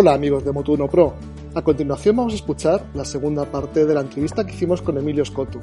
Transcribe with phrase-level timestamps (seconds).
[0.00, 1.14] Hola amigos de Moto1 Pro.
[1.56, 5.24] A continuación vamos a escuchar la segunda parte de la entrevista que hicimos con Emilio
[5.24, 5.58] Scotto.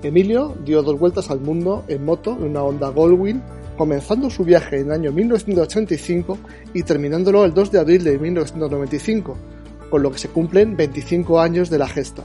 [0.00, 3.42] Emilio dio dos vueltas al mundo en moto en una Honda Goldwing,
[3.76, 6.38] comenzando su viaje en el año 1985
[6.72, 9.36] y terminándolo el 2 de abril de 1995,
[9.90, 12.22] con lo que se cumplen 25 años de la gesta.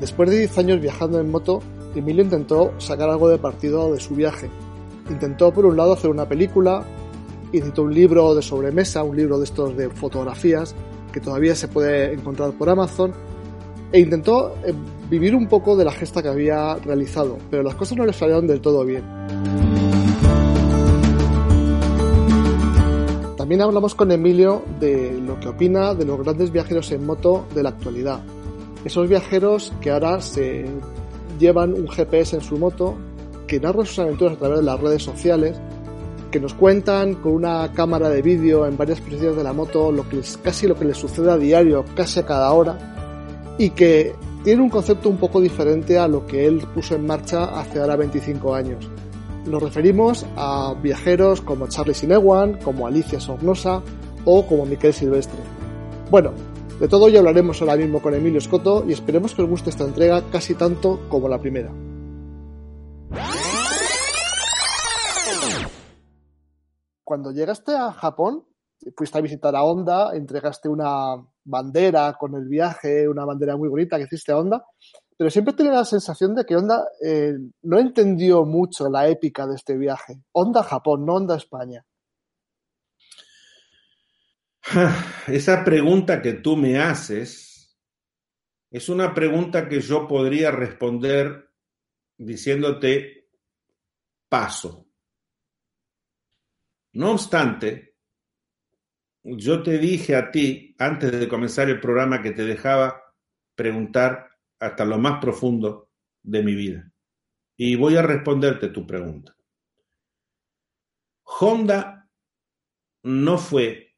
[0.00, 1.60] Después de 10 años viajando en moto,
[1.94, 4.48] Emilio intentó sacar algo de partido de su viaje.
[5.10, 6.86] Intentó por un lado hacer una película,
[7.58, 10.74] editó un libro de sobremesa, un libro de estos de fotografías
[11.12, 13.12] que todavía se puede encontrar por Amazon
[13.92, 14.74] e intentó eh,
[15.08, 18.46] vivir un poco de la gesta que había realizado, pero las cosas no le salieron
[18.46, 19.04] del todo bien.
[23.36, 27.62] También hablamos con Emilio de lo que opina de los grandes viajeros en moto de
[27.62, 28.20] la actualidad.
[28.84, 30.64] Esos viajeros que ahora se
[31.38, 32.96] llevan un GPS en su moto,
[33.46, 35.60] que narran sus aventuras a través de las redes sociales
[36.34, 40.08] que nos cuentan con una cámara de vídeo en varias posiciones de la moto lo
[40.08, 44.60] que casi lo que les sucede a diario, casi a cada hora, y que tiene
[44.60, 48.52] un concepto un poco diferente a lo que él puso en marcha hace ahora 25
[48.52, 48.90] años.
[49.46, 53.80] Nos referimos a viajeros como Charlie Sinewan, como Alicia Sornosa
[54.24, 55.38] o como Miquel Silvestre.
[56.10, 56.32] Bueno,
[56.80, 59.84] de todo ya hablaremos ahora mismo con Emilio Scotto y esperemos que os guste esta
[59.84, 61.70] entrega casi tanto como la primera.
[67.04, 68.44] Cuando llegaste a Japón,
[68.96, 73.96] fuiste a visitar a Honda, entregaste una bandera con el viaje, una bandera muy bonita
[73.96, 74.64] que hiciste a Honda,
[75.16, 79.54] pero siempre tenía la sensación de que Honda eh, no entendió mucho la épica de
[79.54, 80.20] este viaje.
[80.32, 81.84] Honda Japón, no Honda España.
[85.28, 87.78] Esa pregunta que tú me haces
[88.70, 91.50] es una pregunta que yo podría responder
[92.16, 93.28] diciéndote
[94.28, 94.83] paso.
[96.94, 97.94] No obstante,
[99.24, 103.02] yo te dije a ti antes de comenzar el programa que te dejaba
[103.54, 105.90] preguntar hasta lo más profundo
[106.22, 106.92] de mi vida.
[107.56, 109.36] Y voy a responderte tu pregunta.
[111.24, 112.08] Honda
[113.02, 113.94] no fue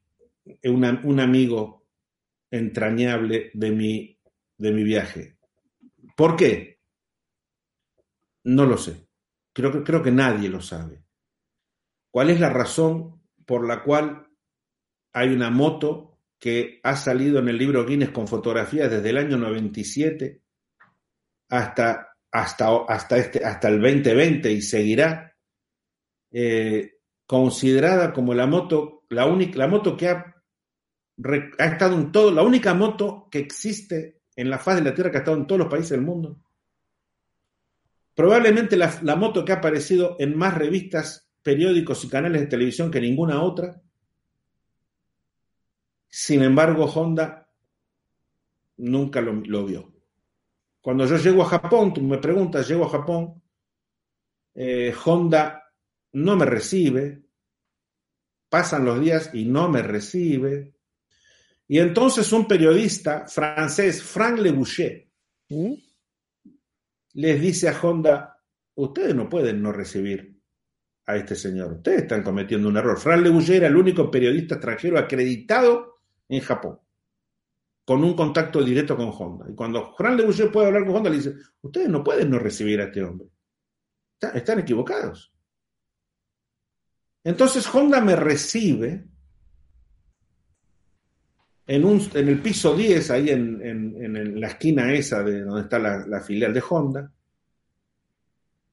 [0.63, 1.85] un amigo
[2.49, 4.19] entrañable de mi,
[4.57, 5.37] de mi viaje.
[6.15, 6.79] ¿Por qué?
[8.45, 9.07] No lo sé.
[9.53, 11.06] Creo, creo que nadie lo sabe.
[12.17, 14.27] ¿Cuál es la razón por la cual
[15.13, 19.37] hay una moto que ha salido en el libro Guinness con fotografías desde el año
[19.37, 20.41] 97
[21.49, 25.37] hasta, hasta, hasta, este, hasta el 2020 y seguirá
[26.31, 30.35] eh, considerada como la moto, la única, la moto que ha,
[31.59, 35.11] ha estado en todo, la única moto que existe en la faz de la Tierra
[35.11, 36.41] que ha estado en todos los países del mundo.
[38.15, 42.91] Probablemente la, la moto que ha aparecido en más revistas periódicos y canales de televisión
[42.91, 43.81] que ninguna otra.
[46.09, 47.49] Sin embargo, Honda
[48.75, 49.93] nunca lo, vio.
[50.81, 53.41] Cuando yo llego a Japón, tú me preguntas, llego a Japón,
[54.55, 55.71] eh, Honda
[56.11, 57.23] no me recibe,
[58.49, 60.73] pasan los días y no me recibe.
[61.65, 65.07] Y entonces un periodista francés, Frank Le Boucher,
[65.47, 65.75] ¿Mm?
[67.13, 68.37] les dice a Honda,
[68.75, 70.36] ustedes no pueden no recibir
[71.07, 71.73] a este señor.
[71.73, 72.99] Ustedes están cometiendo un error.
[72.99, 76.79] Fran Le era el único periodista extranjero acreditado en Japón,
[77.85, 79.45] con un contacto directo con Honda.
[79.49, 82.81] Y cuando Fran Le puede hablar con Honda, le dice, ustedes no pueden no recibir
[82.81, 83.27] a este hombre.
[84.19, 85.31] Están, equivocados.
[87.23, 89.05] Entonces Honda me recibe
[91.67, 96.21] en, un, en el piso 10, ahí en, la esquina esa de donde está la
[96.21, 97.11] filial de Honda,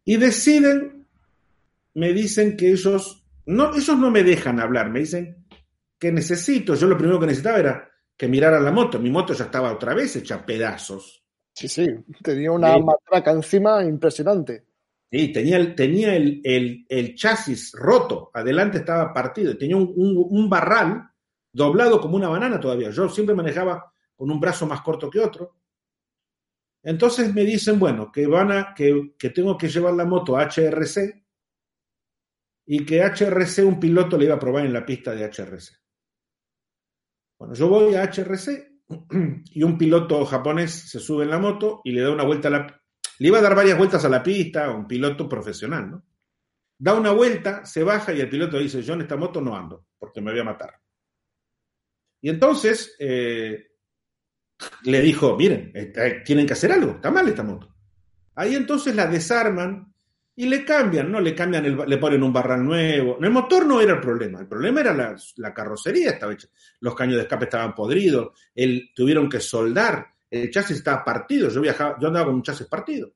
[0.04, 1.03] y deciden
[1.94, 5.46] me dicen que ellos no, ellos no me dejan hablar, me dicen
[5.98, 9.44] que necesito, yo lo primero que necesitaba era que mirara la moto, mi moto ya
[9.44, 11.24] estaba otra vez hecha pedazos.
[11.52, 11.86] Sí, sí,
[12.22, 14.64] tenía una matraca encima impresionante.
[15.10, 16.40] Sí, tenía, el, tenía el,
[16.88, 21.08] el, chasis roto, adelante estaba partido, tenía un, un, barral
[21.52, 22.90] doblado como una banana todavía.
[22.90, 25.54] Yo siempre manejaba con un brazo más corto que otro.
[26.82, 30.48] Entonces me dicen, bueno, que van a, que, que tengo que llevar la moto a
[30.48, 31.23] HRC
[32.66, 35.76] y que HRC, un piloto le iba a probar en la pista de HRC.
[37.38, 38.74] Bueno, yo voy a HRC
[39.52, 42.50] y un piloto japonés se sube en la moto y le da una vuelta a
[42.50, 42.82] la...
[43.18, 46.04] Le iba a dar varias vueltas a la pista, un piloto profesional, ¿no?
[46.76, 49.86] Da una vuelta, se baja y el piloto dice, yo en esta moto no ando,
[49.98, 50.74] porque me voy a matar.
[52.20, 53.68] Y entonces eh,
[54.82, 57.74] le dijo, miren, eh, tienen que hacer algo, está mal esta moto.
[58.34, 59.93] Ahí entonces la desarman
[60.36, 61.20] Y le cambian, ¿no?
[61.20, 63.18] Le cambian, el, le ponen un barral nuevo.
[63.20, 66.48] El motor no era el problema, el problema era la, carrocería estaba hecha.
[66.80, 71.60] Los caños de escape estaban podridos, el, tuvieron que soldar, el chasis estaba partido, yo
[71.60, 73.12] viajaba, yo andaba con un chasis partido.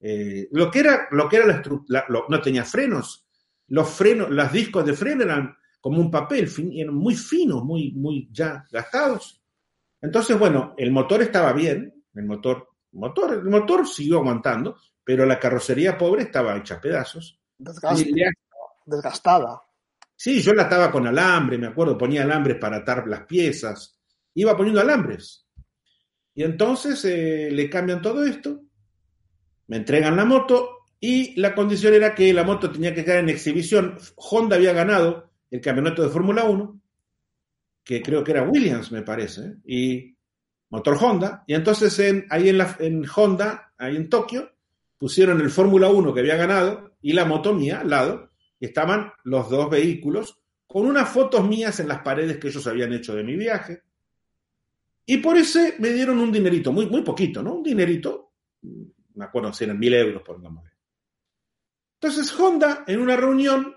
[0.00, 3.26] Eh, lo que era, lo que era la, no tenía frenos,
[3.68, 8.28] los frenos, los discos de freno eran como un papel, eran muy finos, muy, muy
[8.32, 9.42] ya gastados.
[10.00, 15.38] Entonces, bueno, el motor estaba bien, el motor, motor, el motor siguió aguantando, pero la
[15.38, 17.38] carrocería pobre estaba hecha a pedazos.
[18.86, 19.62] desgastada.
[20.16, 23.98] Sí, yo la estaba con alambre, me acuerdo, ponía alambres para atar las piezas,
[24.34, 25.46] iba poniendo alambres.
[26.34, 28.62] Y entonces eh, le cambian todo esto,
[29.66, 33.28] me entregan la moto y la condición era que la moto tenía que quedar en
[33.28, 33.98] exhibición.
[34.16, 36.80] Honda había ganado el campeonato de Fórmula 1,
[37.84, 40.16] que creo que era Williams, me parece, y
[40.70, 41.44] motor Honda.
[41.46, 44.53] Y entonces en, ahí en, la, en Honda, ahí en Tokio,
[44.98, 49.12] pusieron el Fórmula 1 que había ganado y la moto mía al lado, y estaban
[49.24, 53.22] los dos vehículos con unas fotos mías en las paredes que ellos habían hecho de
[53.22, 53.82] mi viaje.
[55.06, 57.54] Y por ese me dieron un dinerito, muy, muy poquito, ¿no?
[57.54, 58.32] Un dinerito,
[58.62, 60.72] me acuerdo si eran mil euros, por nombre.
[62.00, 63.74] Entonces Honda, en una reunión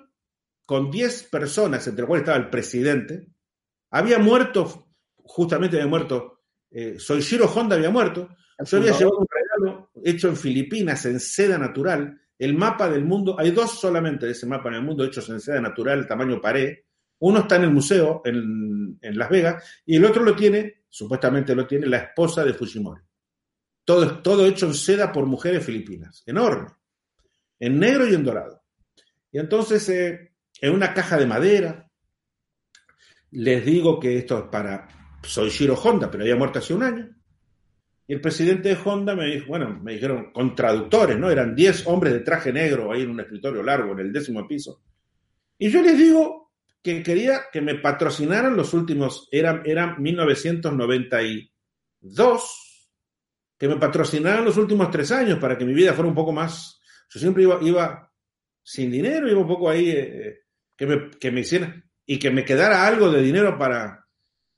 [0.66, 3.28] con 10 personas, entre las cuales estaba el presidente,
[3.92, 8.30] había muerto, justamente había muerto, eh, Soichiro Honda había muerto,
[8.66, 9.28] yo había llevado un
[10.04, 14.46] hecho en Filipinas, en seda natural, el mapa del mundo, hay dos solamente de ese
[14.46, 16.78] mapa en el mundo hechos en seda natural, tamaño pared,
[17.20, 21.66] uno está en el museo en, Las Vegas y el otro lo tiene, supuestamente lo
[21.66, 23.02] tiene la esposa de Fujimori.
[23.84, 26.70] Todo, todo hecho en seda por mujeres filipinas, enorme,
[27.60, 28.64] en negro y en dorado.
[29.32, 31.90] Y entonces, eh, en una caja de madera,
[33.32, 34.88] les digo que esto es para
[35.24, 37.17] Soichiro Honda, pero había muerto hace un año.
[38.08, 41.30] Y el presidente de Honda me dijo, bueno, me dijeron con traductores, ¿no?
[41.30, 44.82] Eran 10 hombres de traje negro ahí en un escritorio largo, en el décimo piso.
[45.58, 52.90] Y yo les digo que quería que me patrocinaran los últimos, eran, eran 1992,
[53.58, 56.80] que me patrocinaran los últimos tres años para que mi vida fuera un poco más.
[57.10, 58.10] Yo siempre iba, iba
[58.64, 60.44] sin dinero, iba un poco ahí, eh,
[60.78, 64.06] que, me, que me hicieran, y que me quedara algo de dinero para.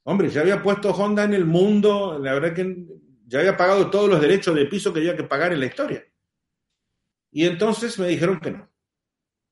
[0.04, 2.99] Hombre, ya había puesto Honda en el mundo, la verdad que
[3.30, 6.04] ya había pagado todos los derechos de piso que había que pagar en la historia.
[7.32, 8.70] Y entonces me dijeron que no,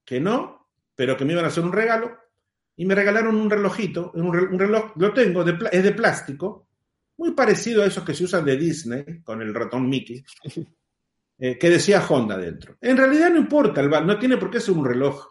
[0.03, 2.17] que no, pero que me iban a hacer un regalo.
[2.75, 6.67] Y me regalaron un relojito, un, reloj, lo tengo, de, es de plástico,
[7.17, 10.23] muy parecido a esos que se usan de Disney, con el ratón Mickey,
[11.39, 12.77] eh, que decía Honda dentro.
[12.81, 15.27] En realidad no importa, no tiene por qué ser un reloj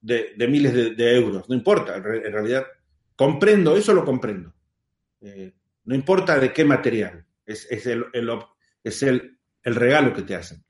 [0.00, 2.66] de, de miles de, de, euros, no importa, en, realidad
[3.14, 4.54] comprendo, eso lo comprendo.
[5.20, 5.52] Eh,
[5.84, 8.30] no importa de qué material es, es, el, el,
[8.82, 10.64] es el, el, regalo que te hacen.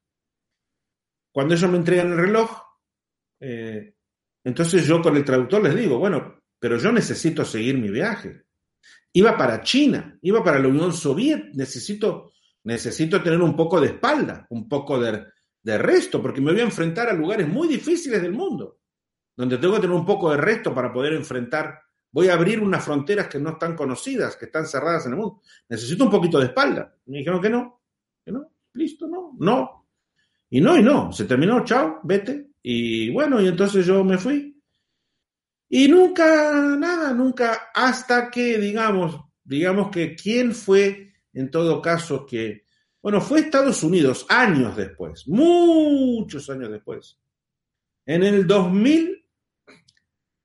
[1.33, 2.63] Cuando ellos me entregan el reloj,
[3.41, 3.95] eh,
[4.45, 8.43] entonces yo con el traductor les digo, bueno, pero yo necesito seguir mi viaje.
[9.13, 12.33] Iba para China, iba para la Unión Soviética, necesito,
[12.65, 15.25] necesito tener un poco de espalda, un poco de,
[15.63, 18.79] de resto, porque me voy a enfrentar a lugares muy difíciles del mundo,
[19.37, 21.81] donde tengo que tener un poco de resto para poder enfrentar
[22.17, 25.43] Voy a abrir unas fronteras que no están conocidas, que están cerradas en el mundo.
[25.69, 26.97] Necesito un poquito de espalda.
[27.05, 27.83] Me dijeron que no,
[28.25, 29.87] que no, listo, no, no.
[30.49, 32.53] Y no, y no, se terminó, chao, vete.
[32.63, 34.59] Y bueno, y entonces yo me fui.
[35.69, 42.65] Y nunca, nada, nunca, hasta que, digamos, digamos que quién fue, en todo caso, que,
[43.03, 47.21] bueno, fue Estados Unidos años después, muchos años después.
[48.07, 49.26] En el 2000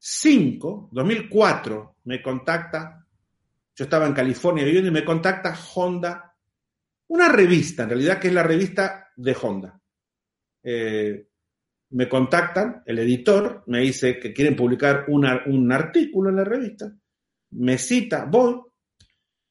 [0.02, 3.06] 2005, 2004, me contacta,
[3.76, 6.36] yo estaba en California viviendo y me contacta Honda,
[7.10, 9.80] una revista, en realidad que es la revista de Honda.
[10.64, 11.28] Eh,
[11.92, 16.92] me contactan, el editor me dice que quieren publicar un artículo en la revista,
[17.52, 18.60] me cita, voy,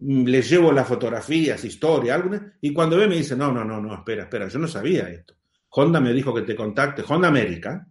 [0.00, 3.95] les llevo las fotografías, historia, alguna, y cuando ve me dice, no, no, no, no,
[3.95, 5.35] espera, espera, yo no sabía esto.
[5.69, 7.87] Honda me dijo que te contacte, Honda América,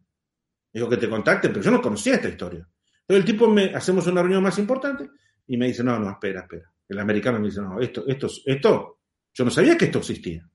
[0.72, 2.68] Dijo que te contacte, pero yo no conocía esta historia.
[3.02, 5.10] Entonces el tipo me hacemos una reunión más importante
[5.48, 6.72] y me dice, no, no, espera, espera.
[6.88, 9.00] El americano me dice, no, esto, esto, esto,
[9.34, 10.48] yo no sabía que esto existía.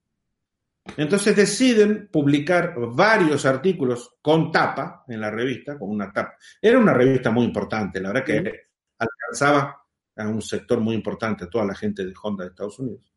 [0.96, 6.36] Entonces deciden publicar varios artículos con tapa en la revista, con una tapa.
[6.60, 8.60] Era una revista muy importante, la verdad que
[8.98, 9.82] alcanzaba
[10.16, 13.12] a un sector muy importante, a toda la gente de Honda de Estados Unidos.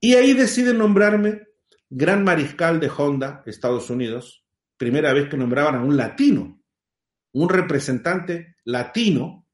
[0.00, 1.46] Y ahí deciden nombrarme
[1.90, 4.44] gran mariscal de Honda, Estados Unidos,
[4.78, 6.62] primera vez que nombraban a un latino,
[7.32, 9.46] un representante latino,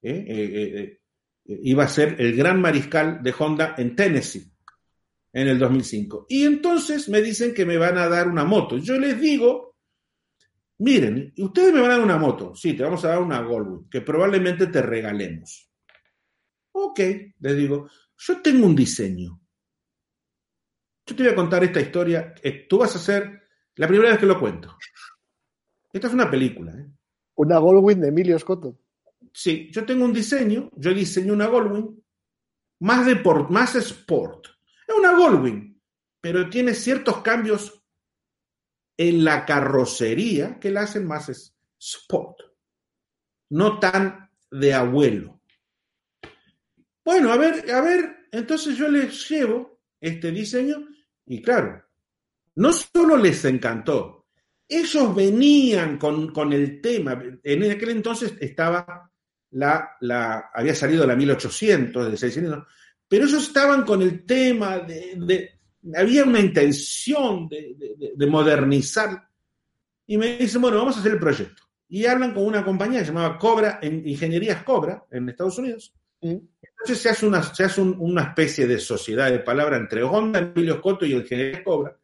[0.00, 0.24] ¿eh?
[0.26, 1.00] Eh, eh,
[1.44, 4.50] iba a ser el gran mariscal de Honda en Tennessee
[5.32, 6.26] en el 2005.
[6.28, 8.78] Y entonces me dicen que me van a dar una moto.
[8.78, 9.70] Yo les digo
[10.80, 13.88] miren, ustedes me van a dar una moto, sí, te vamos a dar una Goldwing,
[13.88, 15.70] que probablemente te regalemos.
[16.72, 17.00] Ok,
[17.38, 19.40] les digo, yo tengo un diseño.
[21.06, 22.34] Yo te voy a contar esta historia,
[22.68, 23.39] tú vas a ser
[23.80, 24.76] la primera vez que lo cuento.
[25.90, 26.70] Esta es una película.
[26.72, 26.86] ¿eh?
[27.36, 28.78] Una Goldwing de Emilio Scotto.
[29.32, 31.98] Sí, yo tengo un diseño, yo diseñé una Goldwing
[32.80, 34.48] más de por, más sport.
[34.86, 35.80] Es una Goldwing,
[36.20, 37.82] pero tiene ciertos cambios
[38.98, 42.36] en la carrocería que la hacen más sport.
[43.48, 45.40] No tan de abuelo.
[47.02, 50.86] Bueno, a ver, a ver, entonces yo les llevo este diseño
[51.24, 51.82] y claro,
[52.60, 54.26] no solo les encantó,
[54.68, 57.18] ellos venían con, con el tema.
[57.42, 59.10] En aquel entonces estaba
[59.52, 62.66] la, la, había salido la 1800, de 600,
[63.08, 65.58] pero ellos estaban con el tema de,
[65.96, 69.26] había una intención de, modernizar.
[70.06, 71.62] Y me dicen, bueno, vamos a hacer el proyecto.
[71.88, 75.94] Y hablan con una compañía llamada Cobra, en Ingenierías Cobra, en Estados Unidos.
[76.20, 80.76] Entonces se hace, una, se hace una especie de sociedad de palabra entre Honda, Emilio
[80.76, 81.96] Scotto y Ingenierías Cobra.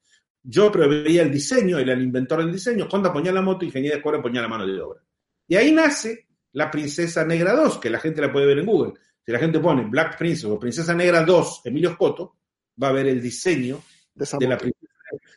[0.49, 2.87] Yo preveía el diseño, era el inventor del diseño.
[2.91, 5.03] Honda ponía la moto y Ingenierías Cobra ponía la mano de obra.
[5.49, 8.93] Y ahí nace la Princesa Negra 2, que la gente la puede ver en Google.
[9.25, 12.37] Si la gente pone Black Princess o Princesa Negra 2, Emilio Scotto,
[12.81, 13.83] va a ver el diseño
[14.15, 14.87] de, la princesa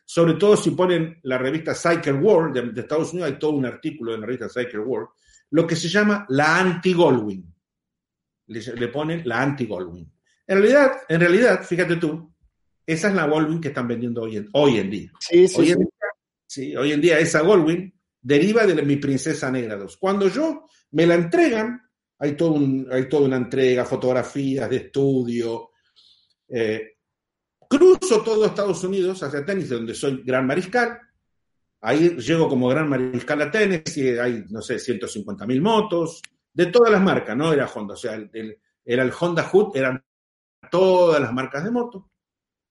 [0.05, 4.13] Sobre todo si ponen la revista Cycle World de, Estados Unidos, hay todo un artículo
[4.13, 5.09] en la revista Cycle World,
[5.49, 7.51] lo que se llama la anti-Goldwing.
[8.45, 10.11] Le, ponen la anti-Goldwing.
[10.45, 12.28] En realidad, en realidad, fíjate tú,
[12.93, 15.11] esa es la Goldwing que están vendiendo hoy en, hoy en día.
[15.19, 15.89] Sí, sí, hoy, En día
[16.47, 19.97] sí, hoy en día esa Goldwing deriva de mi Princesa Negra 2.
[19.97, 21.81] Cuando yo me la entregan,
[22.17, 25.69] hay, todo un, hay toda una entrega, fotografías de estudio.
[26.47, 26.97] Eh,
[27.69, 30.99] cruzo todo Estados Unidos hacia Tennessee, donde soy gran mariscal.
[31.81, 36.91] Ahí llego como gran mariscal a Tennessee, hay, no sé, 150 mil motos, de todas
[36.91, 38.19] las marcas, no era Honda, o sea,
[38.83, 40.03] era el Honda Hood, eran
[40.69, 42.09] todas las marcas de moto.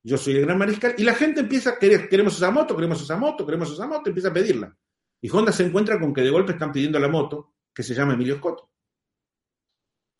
[0.03, 3.03] Yo soy el gran mariscal y la gente empieza a querer, queremos esa moto, queremos
[3.03, 4.77] esa moto, queremos esa moto, empieza a pedirla.
[5.21, 8.15] Y Honda se encuentra con que de golpe están pidiendo la moto que se llama
[8.15, 8.69] Emilio Scott.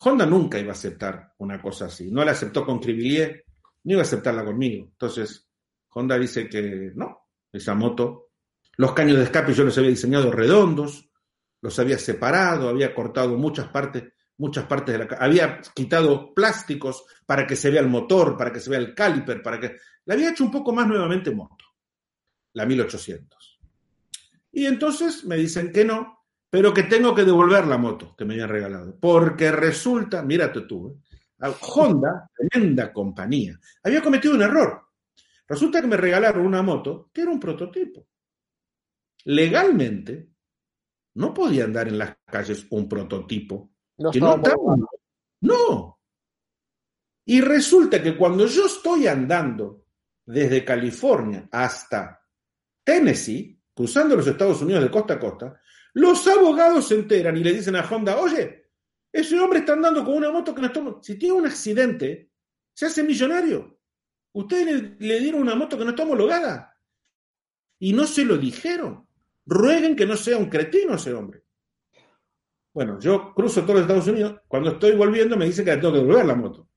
[0.01, 2.11] Honda nunca iba a aceptar una cosa así.
[2.11, 3.45] No la aceptó con Cribillier,
[3.83, 4.87] ni iba a aceptarla conmigo.
[4.91, 5.47] Entonces,
[5.89, 8.31] Honda dice que no, esa moto,
[8.77, 11.09] los caños de escape yo los había diseñado redondos,
[11.61, 14.03] los había separado, había cortado muchas partes,
[14.39, 18.59] muchas partes de la había quitado plásticos para que se vea el motor, para que
[18.59, 21.65] se vea el caliper, para que la había hecho un poco más nuevamente moto,
[22.53, 23.59] la 1800.
[24.51, 28.33] Y entonces me dicen que no, pero que tengo que devolver la moto que me
[28.33, 28.97] habían regalado.
[28.99, 31.09] Porque resulta, mírate tú, ¿eh?
[31.73, 34.87] Honda, tremenda compañía, había cometido un error.
[35.47, 38.07] Resulta que me regalaron una moto que era un prototipo.
[39.25, 40.29] Legalmente,
[41.15, 43.71] no podía andar en las calles un prototipo.
[43.99, 44.89] No, no,
[45.41, 45.99] no.
[47.25, 49.85] Y resulta que cuando yo estoy andando
[50.25, 52.25] desde California hasta
[52.83, 55.61] Tennessee, cruzando los Estados Unidos de costa a costa,
[55.93, 58.71] los abogados se enteran y le dicen a Honda, oye,
[59.11, 60.81] ese hombre está andando con una moto que no está...
[61.01, 62.31] Si tiene un accidente,
[62.73, 63.79] se hace millonario.
[64.33, 66.77] Ustedes le, dieron una moto que no está homologada.
[67.79, 69.07] Y no se lo dijeron.
[69.45, 71.43] Rueguen que no sea un cretino ese hombre.
[72.73, 74.41] Bueno, yo cruzo todos los Estados Unidos.
[74.47, 76.67] Cuando estoy volviendo me dice que tengo que devolver la moto.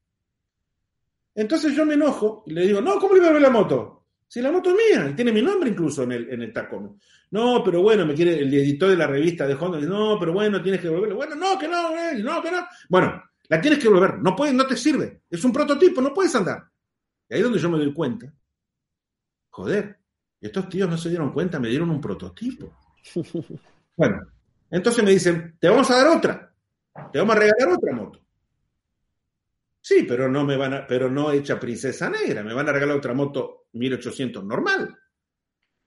[1.35, 4.03] Entonces yo me enojo y le digo, no, ¿cómo le voy a devolver la moto?
[4.33, 6.99] Si la moto es mía, y tiene mi nombre incluso en el, en el tacón.
[7.33, 10.33] No, pero bueno, me quiere el editor de la revista de Honda, dice, no, pero
[10.33, 11.17] bueno, tienes que devolverlo.
[11.17, 12.67] Bueno, no, que no, no, que no.
[12.89, 15.21] Bueno, la tienes que devolver, no puedes, no te sirve.
[15.29, 16.65] Es un prototipo, no puedes andar.
[17.29, 18.33] Y ahí es donde yo me doy cuenta.
[19.51, 19.99] Joder,
[20.41, 22.73] estos tíos no se dieron cuenta, me dieron un prototipo.
[23.95, 24.23] Bueno,
[24.77, 26.53] entonces me dicen, te vamos a dar otra,
[27.13, 28.19] te vamos a regalar otra moto.
[29.81, 32.97] Sí, pero no me van a, pero no hecha princesa negra, me van a regalar
[32.97, 34.97] otra moto 1800 normal.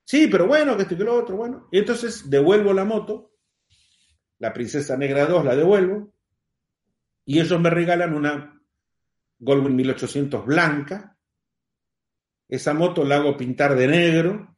[0.04, 1.68] Sí, pero bueno, que esto y que lo otro, bueno.
[1.72, 3.32] Y entonces devuelvo la moto,
[4.38, 6.12] la princesa negra 2 la devuelvo,
[7.24, 8.56] y ellos me regalan una
[9.38, 11.18] Goldwyn 1800 blanca.
[12.48, 14.55] Esa moto la hago pintar de negro.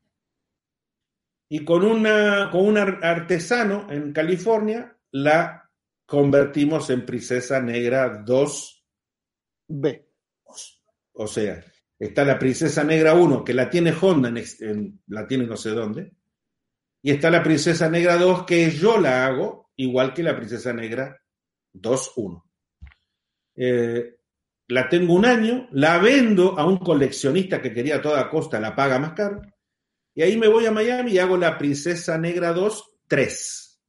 [1.49, 5.71] Y con, una, con un artesano en California la
[6.05, 8.79] convertimos en princesa negra 2
[9.69, 10.09] B.
[11.13, 11.63] O sea,
[11.99, 16.13] está la Princesa Negra 1, que la tiene Honda, en, la tiene no sé dónde,
[17.03, 21.21] y está la Princesa Negra 2, que yo la hago igual que la Princesa Negra
[21.75, 22.45] 2.1.
[23.57, 24.15] Eh,
[24.69, 28.77] la tengo un año, la vendo a un coleccionista que quería a toda costa, la
[28.77, 29.43] paga más caro,
[30.19, 33.81] y ahí me voy a Miami y hago la Princesa Negra 2 tres,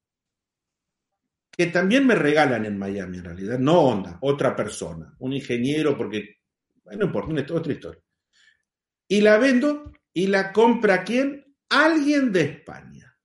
[1.50, 6.36] que también me regalan en Miami en realidad, no Honda, otra persona, un ingeniero, porque,
[6.84, 8.04] bueno, no importa, otra historia.
[9.08, 11.52] Y la vendo y la compra quién?
[11.68, 13.18] Alguien de España.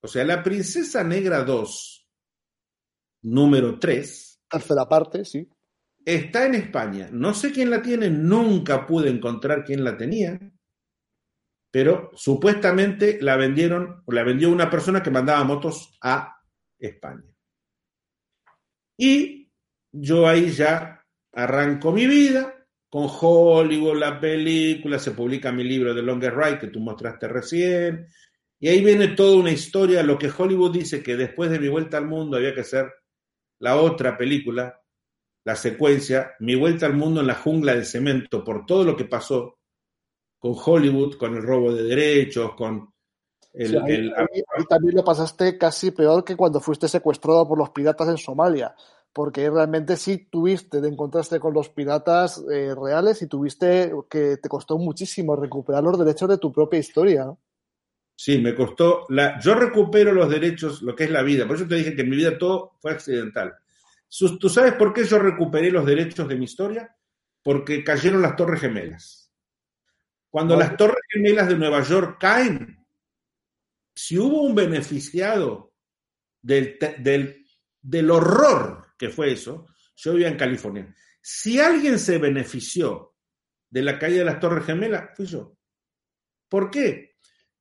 [0.00, 2.08] O sea, la Princesa Negra 2,
[3.22, 4.42] número 3.
[4.48, 5.48] Tercera parte, sí.
[6.04, 7.08] Está en España.
[7.10, 10.38] No sé quién la tiene, nunca pude encontrar quién la tenía
[11.74, 16.40] pero supuestamente la vendieron, la vendió una persona que mandaba motos a
[16.78, 17.34] España.
[18.96, 19.50] Y
[19.90, 26.02] yo ahí ya arranco mi vida con Hollywood, la película, se publica mi libro de
[26.02, 28.06] Longest Ride que tú mostraste recién,
[28.60, 31.96] y ahí viene toda una historia, lo que Hollywood dice que después de mi vuelta
[31.96, 32.88] al mundo había que hacer
[33.58, 34.80] la otra película,
[35.44, 39.06] la secuencia, mi vuelta al mundo en la jungla de cemento, por todo lo que
[39.06, 39.58] pasó,
[40.44, 42.92] con Hollywood, con el robo de derechos, con
[43.54, 44.12] el...
[44.68, 48.74] también lo pasaste casi peor que cuando fuiste secuestrado por los piratas en Somalia,
[49.10, 54.48] porque realmente sí tuviste, te encontraste con los piratas eh, reales y tuviste que te
[54.50, 57.34] costó muchísimo recuperar los derechos de tu propia historia.
[58.14, 59.06] Sí, me costó.
[59.08, 59.40] La...
[59.40, 61.46] Yo recupero los derechos, lo que es la vida.
[61.46, 63.54] Por eso te dije que en mi vida todo fue accidental.
[64.38, 66.94] ¿Tú sabes por qué yo recuperé los derechos de mi historia?
[67.42, 69.23] Porque cayeron las Torres Gemelas.
[70.34, 72.84] Cuando las Torres Gemelas de Nueva York caen,
[73.94, 75.72] si hubo un beneficiado
[76.42, 76.76] del,
[77.80, 79.64] del, horror que fue eso,
[79.94, 80.92] yo vivía en California.
[81.22, 83.14] Si alguien se benefició
[83.70, 85.56] de la caída de las Torres Gemelas, fui yo.
[86.48, 87.14] ¿Por qué?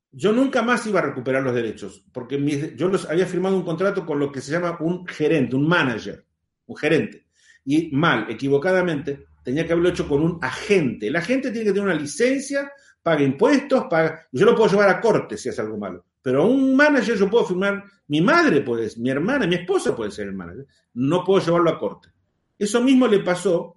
[0.10, 4.04] Yo nunca más iba a recuperar los derechos, porque yo los, había firmado un contrato
[4.04, 6.26] con lo que se llama un gerente, un manager,
[6.66, 7.28] un gerente.
[7.66, 11.08] Y mal, equivocadamente, tenía que haberlo hecho con un agente.
[11.08, 14.28] El agente tiene que tener una licencia, paga impuestos, paga.
[14.32, 16.06] Yo lo puedo llevar a corte si hace algo malo.
[16.22, 20.12] Pero a un manager yo puedo firmar, mi madre puede, mi hermana, mi esposa puede
[20.12, 20.66] ser el manager.
[20.94, 22.10] No puedo llevarlo a corte.
[22.58, 23.76] Eso mismo le pasó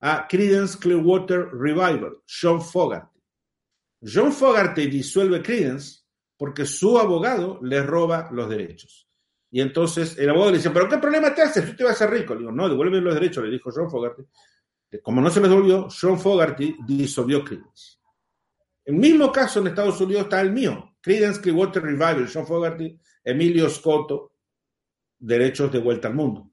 [0.00, 3.18] a Credence Clearwater Revival, John Fogarty.
[4.02, 6.00] John Fogarty disuelve Credence
[6.36, 9.08] porque su abogado le roba los derechos.
[9.50, 11.64] Y entonces el abogado le dice, ¿pero qué problema te haces?
[11.64, 12.34] Tú te vas a ser rico.
[12.34, 14.22] Le digo, no, devuelve los derechos, le dijo John Fogarty.
[15.02, 17.98] Como no se les devolvió, Sean Fogarty disolvió Creedence.
[18.84, 20.96] El mismo caso en Estados Unidos está el mío.
[21.00, 24.32] Creedence Clearwater Revival, Sean Fogarty, Emilio Scotto,
[25.18, 26.52] derechos de vuelta al mundo.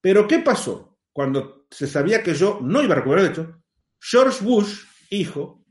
[0.00, 0.98] Pero ¿qué pasó?
[1.12, 3.56] Cuando se sabía que yo no iba a recuperar derechos,
[4.00, 5.64] George Bush, hijo,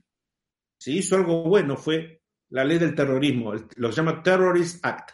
[0.77, 5.11] si hizo algo bueno fue la ley del terrorismo, lo que se llama Terrorist Act.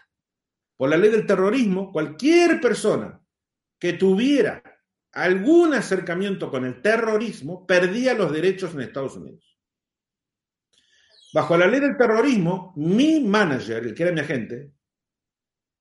[0.77, 3.19] Por la ley del terrorismo, cualquier persona
[3.79, 4.61] que tuviera
[5.15, 9.57] algún acercamiento con el terrorismo, perdía los derechos en Estados Unidos.
[11.33, 14.73] Bajo la ley del terrorismo, mi manager, el que era mi agente,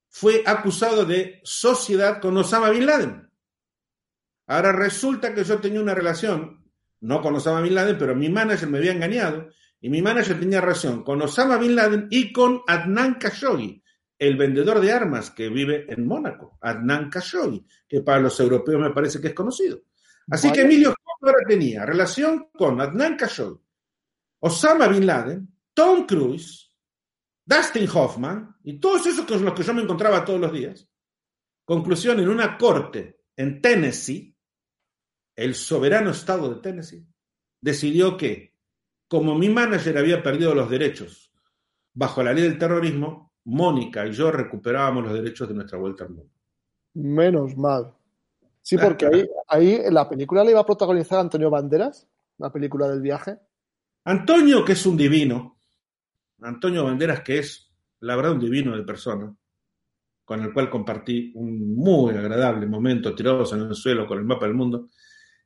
[0.08, 3.28] fue acusado de sociedad con Osama Bin Laden.
[4.46, 6.64] Ahora resulta que yo tenía una relación,
[7.00, 10.60] no con Osama Bin Laden, pero mi manager me había engañado y mi manager tenía
[10.60, 13.82] relación con Osama Bin Laden y con Adnan Khashoggi,
[14.26, 18.90] el vendedor de armas que vive en Mónaco, Adnan Khashoggi, que para los europeos me
[18.90, 19.82] parece que es conocido.
[20.30, 23.62] Así que Emilio ahora tenía relación con Adnan Khashoggi,
[24.40, 26.70] Osama Bin Laden, Tom Cruise,
[27.44, 30.88] Dustin Hoffman y todos esos con los que yo me encontraba todos los días.
[31.64, 34.36] Conclusión, en una corte en Tennessee,
[35.36, 37.06] el soberano estado de Tennessee
[37.60, 38.54] decidió que,
[39.08, 41.32] como mi manager había perdido los derechos
[41.92, 46.10] bajo la ley del terrorismo, Mónica y yo recuperábamos los derechos de nuestra vuelta al
[46.10, 46.30] mundo.
[46.94, 47.92] Menos mal.
[48.62, 52.88] Sí, porque ahí, ahí en la película le iba a protagonizar Antonio Banderas, la película
[52.88, 53.38] del viaje.
[54.04, 55.58] Antonio, que es un divino,
[56.40, 59.34] Antonio Banderas, que es la verdad un divino de persona,
[60.24, 64.46] con el cual compartí un muy agradable momento tirados en el suelo con el mapa
[64.46, 64.88] del mundo.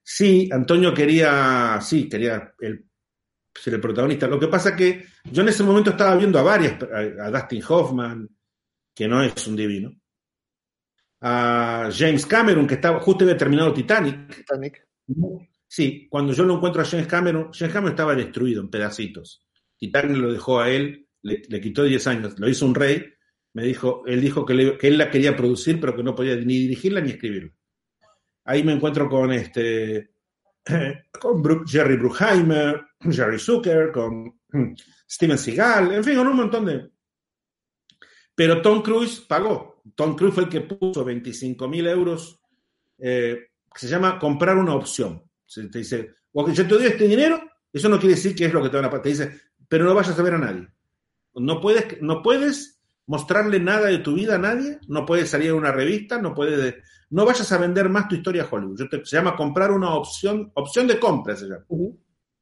[0.03, 2.88] Sí, Antonio quería, sí, quería el
[3.61, 4.27] ser el protagonista.
[4.27, 8.29] Lo que pasa que yo en ese momento estaba viendo a varias, a, Dustin Hoffman,
[8.95, 9.93] que no es un divino,
[11.21, 14.37] a James Cameron, que estaba, justo había terminado Titanic.
[14.37, 14.87] Titanic.
[15.67, 19.45] Sí, cuando yo lo encuentro a James Cameron, James Cameron estaba destruido en pedacitos.
[19.77, 23.05] Titanic lo dejó a él, le, quitó 10 años, lo hizo un rey,
[23.53, 26.59] me dijo, él dijo que, que, él la quería producir, pero que no podía ni
[26.59, 27.53] dirigirla ni escribirla.
[28.45, 30.11] Ahí me encuentro con este
[31.21, 34.75] con Jerry Bruckheimer, Jerry Zucker, con hmm,
[35.09, 36.91] Steven Seagal, en fin, con un montón de...
[38.35, 39.83] Pero Tom Cruise pagó.
[39.95, 42.41] Tom Cruise fue el que puso 25 mil euros,
[42.99, 45.25] eh, que se llama comprar una opción.
[45.45, 48.63] Se te dice, yo te doy este dinero, eso no quiere decir que es lo
[48.63, 49.03] que te van a pagar.
[49.03, 50.69] Te dice, pero no vayas a ver a nadie.
[51.35, 52.78] No puedes, no puedes
[53.09, 56.77] mostrarle nada de tu vida a nadie, no puedes salir a una revista, no puedes,
[57.11, 58.79] no vayas a vender más tu historia a Hollywood.
[59.03, 61.65] se llama comprar una opción, opción de compra se llama.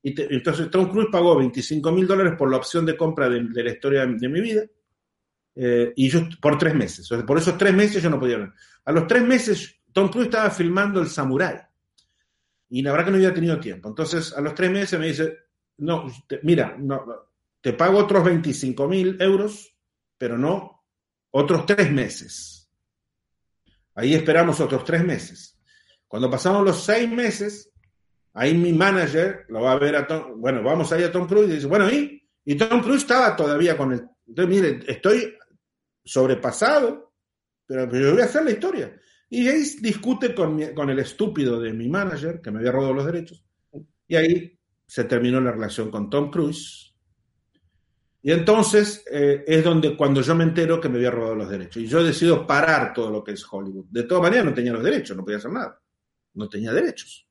[0.03, 3.71] y entonces Tom Cruise pagó 25 mil dólares por la opción de compra de, la
[3.71, 4.65] historia de, mi vida.
[5.55, 7.09] Eh, y yo por tres meses.
[7.25, 8.53] Por esos tres meses yo no podía.
[8.85, 11.61] A los tres meses Tom Cruise estaba filmando El Samurai.
[12.71, 13.89] Y la verdad que no había tenido tiempo.
[13.89, 15.33] Entonces a los tres meses me dice,
[15.79, 16.07] no,
[16.43, 17.05] mira, no,
[17.61, 19.76] te pago otros 25 mil euros
[20.19, 20.85] pero no
[21.31, 22.71] otros tres meses.
[23.95, 25.59] Ahí esperamos otros tres meses.
[26.07, 27.73] Cuando pasamos los seis meses,
[28.35, 31.27] ahí mi manager lo va a ver a Tom, bueno, vamos a ir a Tom
[31.27, 32.23] Cruise y dice, bueno, ¿y?
[32.45, 35.35] Y Tom Cruise estaba todavía con el, entonces mire, estoy
[36.05, 37.13] sobrepasado,
[37.67, 39.01] pero, yo voy a hacer la historia.
[39.29, 43.07] Y ahí discute con, con el estúpido de mi manager, que me había robado los
[43.07, 43.45] derechos,
[44.07, 46.86] y ahí se terminó la relación con Tom Cruise,
[48.27, 51.81] y entonces eh, es donde cuando yo me entero que me había robado los derechos.
[51.81, 53.85] Y yo decido parar todo lo que es Hollywood.
[53.89, 55.81] De todas maneras no tenía los derechos, no podía hacer nada.
[56.35, 57.29] No tenía derechos.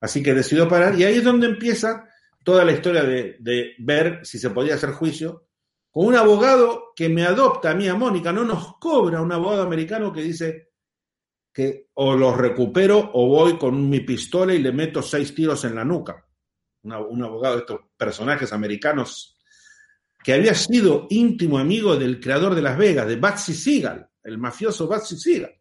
[0.00, 2.08] Así que decido parar y ahí es donde empieza
[2.44, 5.48] toda la historia de, de ver si se podía hacer juicio
[5.90, 9.62] con un abogado que me adopta a mí, a Mónica, no nos cobra un abogado
[9.62, 10.70] americano que dice
[11.52, 15.74] que o los recupero o voy con mi pistola y le meto seis tiros en
[15.74, 16.24] la nuca.
[16.84, 19.34] un abogado de estos personajes americanos
[20.28, 24.86] que había sido íntimo amigo del creador de Las Vegas, de Batsy Siegel, el mafioso
[24.86, 25.54] Batsy Siegel.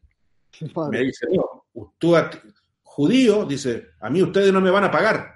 [0.92, 2.14] Me dice, no, tú,
[2.82, 5.36] judío, dice, a mí ustedes no me van a pagar.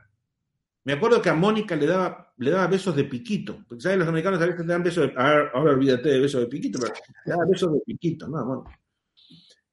[0.83, 3.99] Me acuerdo que a Mónica le daba, le daba besos de piquito, porque ¿sabes?
[3.99, 6.93] los americanos a veces te dan besos de, ahora, olvídate de besos de piquito, pero
[7.23, 8.65] le daba besos de piquito, no, bueno.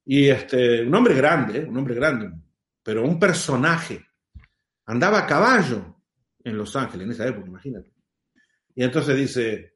[0.05, 1.65] Y este, un hombre grande, ¿eh?
[1.65, 2.31] un hombre grande,
[2.81, 4.07] pero un personaje.
[4.87, 5.97] Andaba a caballo
[6.45, 7.98] en Los Ángeles en esa época, imagínate.
[8.79, 9.75] Y entonces dice,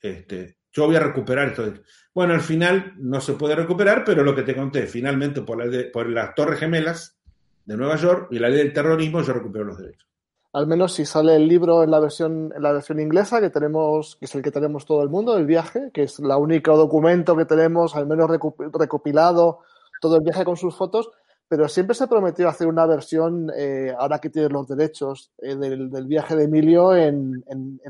[0.00, 1.70] este, yo voy a recuperar esto.
[2.14, 5.92] Bueno, al final no se puede recuperar, pero lo que te conté, finalmente por, la
[5.92, 7.18] por las Torres Gemelas
[7.66, 10.08] de Nueva York y la ley del terrorismo, yo recupero los derechos.
[10.54, 14.16] Al menos si sale el libro en la versión, en la versión inglesa, que tenemos,
[14.16, 17.36] que es el que tenemos todo el mundo, el viaje, que es la único documento
[17.36, 19.58] que tenemos, al menos recopilado,
[20.00, 21.10] todo el viaje con sus fotos,
[21.48, 26.06] pero siempre se prometió hacer una versión, eh, ahora que tienes los derechos, eh, del,
[26.06, 27.44] viaje de Emilio en,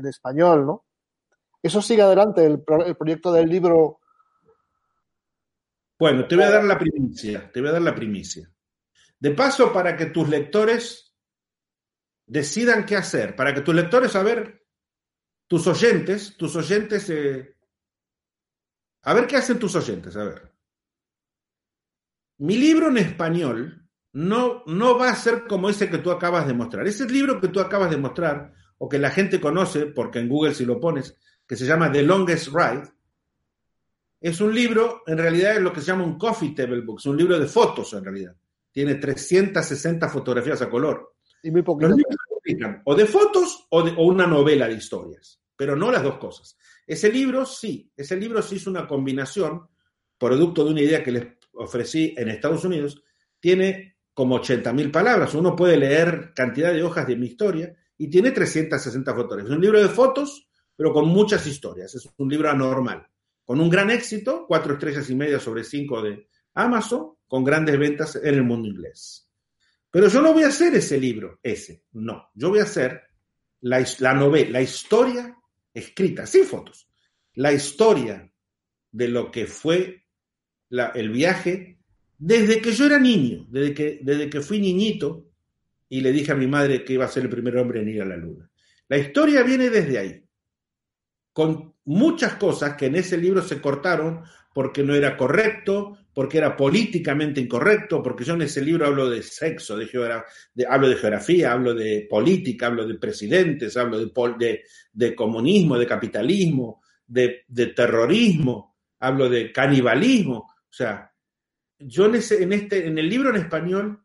[0.05, 0.85] español, ¿no?
[1.61, 3.99] Eso sigue adelante, el, proyecto del libro.
[5.97, 8.49] Bueno, te voy a dar la primicia, te voy a dar la primicia.
[9.19, 11.15] De paso, para que tus lectores
[12.27, 14.63] decidan qué hacer, para que tus lectores, a ver,
[15.47, 17.55] tus oyentes, tus oyentes, eh,
[19.01, 20.56] a ver qué hacen tus oyentes, a ver.
[22.39, 26.53] Mi libro en español no, no va a ser como ese que tú acabas de
[26.53, 26.87] mostrar.
[26.87, 30.53] Ese libro que tú acabas de mostrar, o que la gente conoce, porque en Google
[30.53, 31.15] si lo pones,
[31.47, 32.83] que se llama The Longest Ride,
[34.19, 37.05] es un libro, en realidad es lo que se llama un coffee table book, es
[37.05, 38.35] un libro de fotos en realidad.
[38.71, 41.15] Tiene 360 fotografías a color.
[41.43, 42.17] Y muy Los libros
[42.85, 46.57] o de fotos o, de, o una novela de historias, pero no las dos cosas.
[46.85, 49.67] Ese libro sí, ese libro sí es una combinación,
[50.17, 53.03] producto de una idea que les ofrecí en Estados Unidos,
[53.39, 55.33] tiene como 80.000 palabras.
[55.35, 59.51] Uno puede leer cantidad de hojas de mi historia y tiene 360 fotografías.
[59.51, 61.93] Es un libro de fotos, pero con muchas historias.
[61.95, 63.07] Es un libro anormal.
[63.45, 68.15] Con un gran éxito, cuatro estrellas y media sobre cinco de Amazon, con grandes ventas
[68.15, 69.29] en el mundo inglés.
[69.89, 72.29] Pero yo no voy a hacer ese libro, ese, no.
[72.33, 73.01] Yo voy a hacer
[73.61, 75.37] la, la novela, la historia
[75.73, 76.89] escrita, sin fotos.
[77.35, 78.31] La historia
[78.91, 80.06] de lo que fue
[80.69, 81.77] el viaje
[82.17, 85.29] desde que yo era niño, desde que, desde que fui niñito
[85.89, 88.01] y le dije a mi madre que iba a ser el primer hombre en ir
[88.01, 88.49] a la luna.
[88.89, 90.23] La historia viene desde ahí,
[91.33, 96.57] con muchas cosas que en ese libro se cortaron porque no era correcto, porque era
[96.57, 99.87] políticamente incorrecto, porque yo en ese libro hablo de sexo, de,
[100.67, 106.81] hablo de geografía, hablo de política, hablo de presidentes, hablo de, de comunismo, de capitalismo,
[107.05, 110.51] de, terrorismo, hablo de canibalismo.
[110.77, 111.11] O sea,
[111.79, 113.99] yo en, ese, en, este, en el libro en español,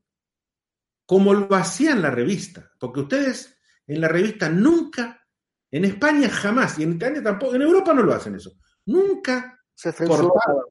[1.04, 5.22] como lo hacían en la revista, porque ustedes en la revista nunca,
[5.70, 8.52] en España jamás, y en Italia tampoco, en Europa no lo hacen eso,
[8.86, 10.64] nunca se cortaron.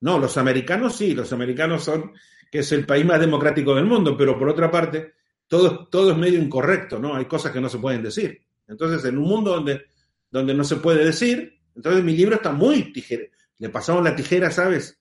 [0.00, 2.14] No, los americanos sí, los americanos son,
[2.50, 6.16] que es el país más democrático del mundo, pero por otra parte, todo, todo es
[6.16, 7.14] medio incorrecto, ¿no?
[7.14, 8.40] Hay cosas que no se pueden decir.
[8.66, 9.84] Entonces, en un mundo donde,
[10.30, 13.24] donde no se puede decir, entonces mi libro está muy tijera.
[13.58, 14.99] Le pasamos la tijera, ¿sabes?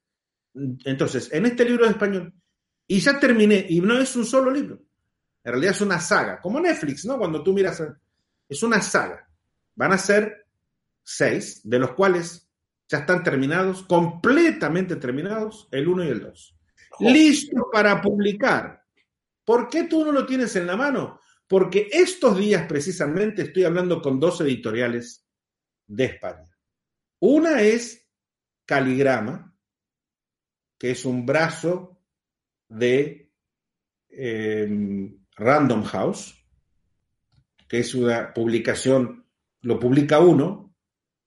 [0.86, 2.34] Entonces, en este libro de español,
[2.88, 4.82] y ya terminé, y no es un solo libro,
[5.44, 7.18] en realidad es una saga, como Netflix, ¿no?
[7.18, 7.82] Cuando tú miras,
[8.48, 9.28] es una saga.
[9.76, 10.48] Van a ser
[11.04, 12.46] seis, de los cuales
[12.92, 16.58] Ya están terminados, completamente terminados, el 1 y el 2.
[17.02, 18.84] Listo para publicar.
[19.46, 21.20] ¿Por qué tú no lo tienes en la mano?
[21.48, 25.24] Porque estos días precisamente estoy hablando con dos editoriales
[25.86, 26.50] de España.
[27.20, 28.08] Una es
[28.66, 29.49] Caligrama,
[30.80, 32.00] que es un brazo
[32.70, 33.32] de
[34.10, 36.36] eh, Random House,
[37.68, 39.26] que es una publicación,
[39.62, 40.74] lo publica uno,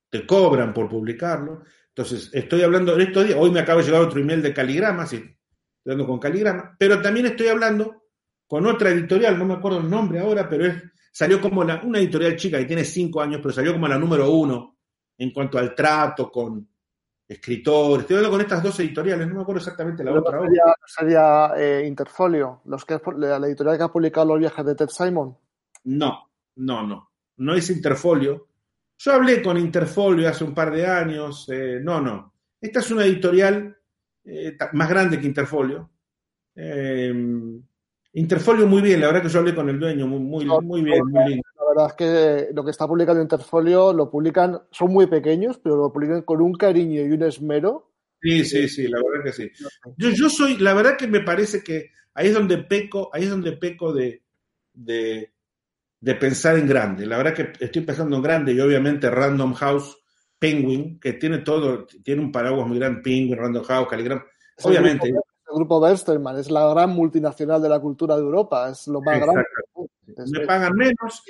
[0.09, 1.63] te cobran por publicarlo.
[1.89, 5.05] Entonces, estoy hablando de estos días, hoy me acaba de llegar otro email de Caligrama,
[5.05, 8.03] sí, estoy hablando con Caligrama, pero también estoy hablando
[8.47, 10.73] con otra editorial, no me acuerdo el nombre ahora, pero
[11.11, 14.77] salió como una editorial chica que tiene cinco años, pero salió como la número uno
[15.17, 16.72] en cuanto al trato con
[17.27, 18.01] escritores.
[18.01, 20.37] Estoy hablando con estas dos editoriales, no me acuerdo exactamente la otra.
[20.37, 24.75] No sería, sería eh, Interfolio, los que, la editorial que ha publicado los viajes de
[24.75, 25.37] Ted Simon.
[25.85, 27.09] No, no, no.
[27.37, 28.47] No es Interfolio.
[28.97, 31.47] Yo hablé con Interfolio hace un par de años.
[31.49, 32.33] Eh, no, no.
[32.61, 33.75] Esta es una editorial
[34.23, 35.89] eh, más grande que Interfolio.
[38.15, 41.03] Interfolio muy bien, la verdad que yo hablé con el dueño, muy, muy, muy bien,
[41.09, 41.43] muy lindo.
[41.73, 45.75] La verdad es que lo que está publicando Interfolio lo publican, son muy pequeños, pero
[45.75, 47.91] lo publican con un cariño y un esmero.
[48.21, 49.51] Sí, sí, sí, la verdad que sí.
[49.97, 53.29] Yo, yo soy, la verdad que me parece que ahí es donde peco, ahí es
[53.29, 54.21] donde peco de,
[54.73, 55.33] de,
[55.99, 57.05] de pensar en grande.
[57.05, 59.97] La verdad que estoy pensando en grande y obviamente Random House,
[60.37, 64.21] Penguin, que tiene todo, tiene un paraguas muy grande, Penguin, Random House, Caligram.
[64.63, 65.07] Obviamente.
[65.07, 68.87] El grupo, el grupo Westerman es la gran multinacional de la cultura de Europa, es
[68.87, 69.43] lo más grande.
[70.05, 71.23] Me pagan menos.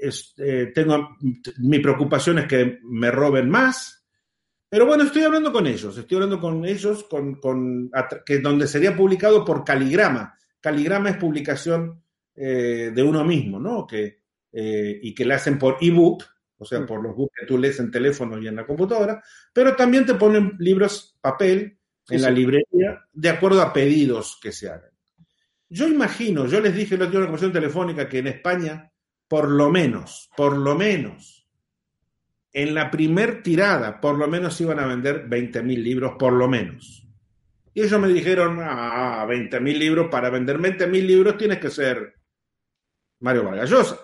[0.00, 1.16] Es, eh, tengo,
[1.58, 4.06] mi preocupación es que me roben más.
[4.68, 7.90] Pero bueno, estoy hablando con ellos, estoy hablando con ellos, con, con
[8.24, 10.36] que donde sería publicado por Caligrama.
[10.60, 12.02] Caligrama es publicación
[12.34, 13.86] eh, de uno mismo, ¿no?
[13.86, 14.20] Que,
[14.52, 16.24] eh, y que le hacen por ebook,
[16.58, 19.76] o sea, por los books que tú lees en teléfono y en la computadora, pero
[19.76, 21.78] también te ponen libros papel
[22.08, 24.90] en sí, la librería de acuerdo a pedidos que se hagan.
[25.68, 28.92] Yo imagino, yo les dije en la última conversación telefónica que en España,
[29.28, 31.48] por lo menos, por lo menos,
[32.52, 37.06] en la primer tirada, por lo menos iban a vender 20.000 libros, por lo menos.
[37.74, 42.14] Y ellos me dijeron, ah, 20.000 libros, para vender 20.000 libros tienes que ser
[43.20, 44.00] Mario Vargas Llosa.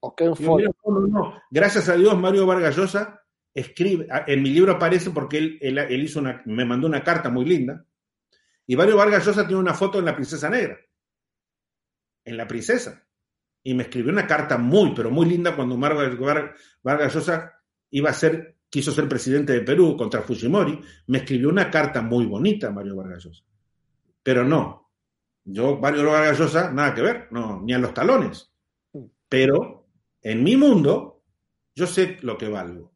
[0.00, 1.42] Okay, no, no, no.
[1.50, 6.02] Gracias a Dios, Mario Vargas Llosa escribe, en mi libro aparece porque él, él, él,
[6.02, 7.86] hizo una, me mandó una carta muy linda,
[8.66, 10.78] y Mario Vargas Llosa tiene una foto en la Princesa Negra,
[12.24, 13.03] en la Princesa,
[13.64, 16.18] y me escribió una carta muy, pero muy linda cuando Mario
[16.82, 17.52] Vargas Llosa
[17.90, 22.26] iba a ser, quiso ser presidente de Perú contra Fujimori, me escribió una carta muy
[22.26, 23.44] bonita Mario Vargas Llosa,
[24.22, 24.90] pero no,
[25.44, 28.52] yo, Mario Vargas Llosa, nada que ver, no, ni a los talones,
[29.28, 29.86] pero
[30.20, 31.22] en mi mundo,
[31.74, 32.94] yo sé lo que valgo.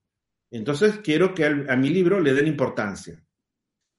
[0.51, 3.23] Entonces quiero que a mi libro le den importancia.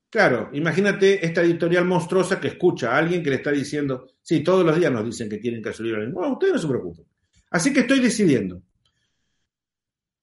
[0.09, 4.65] Claro, imagínate esta editorial monstruosa que escucha a alguien que le está diciendo, sí, todos
[4.65, 7.05] los días nos dicen que tienen que subir el No, ustedes no se preocupen.
[7.51, 8.61] Así que estoy decidiendo.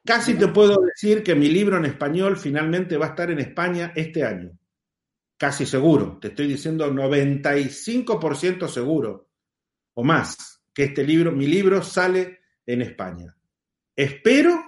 [0.05, 3.93] Casi te puedo decir que mi libro en español finalmente va a estar en España
[3.95, 4.57] este año.
[5.37, 6.19] Casi seguro.
[6.21, 9.29] Te estoy diciendo 95% seguro
[9.95, 13.35] o más que este libro, mi libro sale en España.
[13.95, 14.63] Espero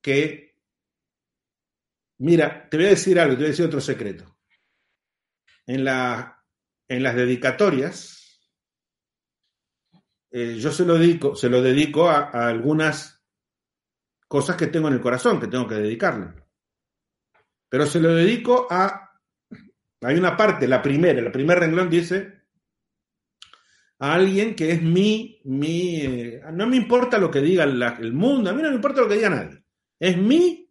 [0.00, 0.44] que
[2.18, 4.33] Mira, te voy a decir algo, te voy a decir otro secreto.
[5.66, 6.44] En, la,
[6.88, 8.40] en las dedicatorias,
[10.30, 13.22] eh, yo se lo dedico, se lo dedico a, algunas
[14.28, 16.34] cosas que tengo en el corazón, que tengo que dedicarle.
[17.68, 19.10] Pero se lo dedico a.
[20.02, 22.42] Hay una parte, la primera, el primer renglón dice
[24.00, 28.50] a alguien que es mi, mi eh, no me importa lo que diga el mundo,
[28.50, 29.64] a mí no me importa lo que diga nadie.
[29.98, 30.64] Es mi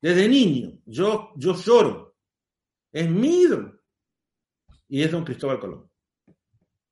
[0.00, 2.16] desde niño, yo, yo lloro.
[2.92, 3.75] Es mi ídolo.
[4.88, 5.90] Y es don Cristóbal Colón.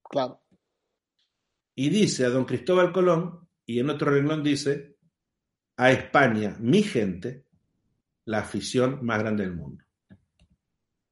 [0.02, 0.42] Claro.
[1.74, 4.96] Y dice a don Cristóbal Colón, y en otro renglón dice,
[5.76, 7.46] a España, mi gente,
[8.26, 9.84] la afición más grande del mundo.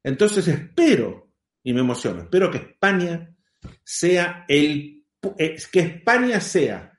[0.02, 3.34] Entonces espero, y me emociono, espero que España
[3.84, 5.04] sea el,
[5.72, 6.98] que España sea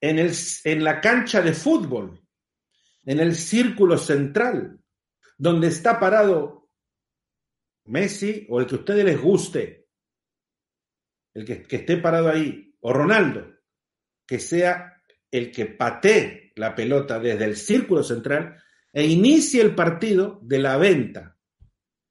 [0.00, 0.32] en, el,
[0.64, 2.26] en la cancha de fútbol
[3.06, 4.80] en el círculo central,
[5.38, 6.55] donde está parado
[7.86, 9.88] Messi o el que a ustedes les guste,
[11.34, 13.54] el que, que esté parado ahí, o Ronaldo,
[14.26, 20.40] que sea el que patee la pelota desde el círculo central e inicie el partido
[20.42, 21.35] de la venta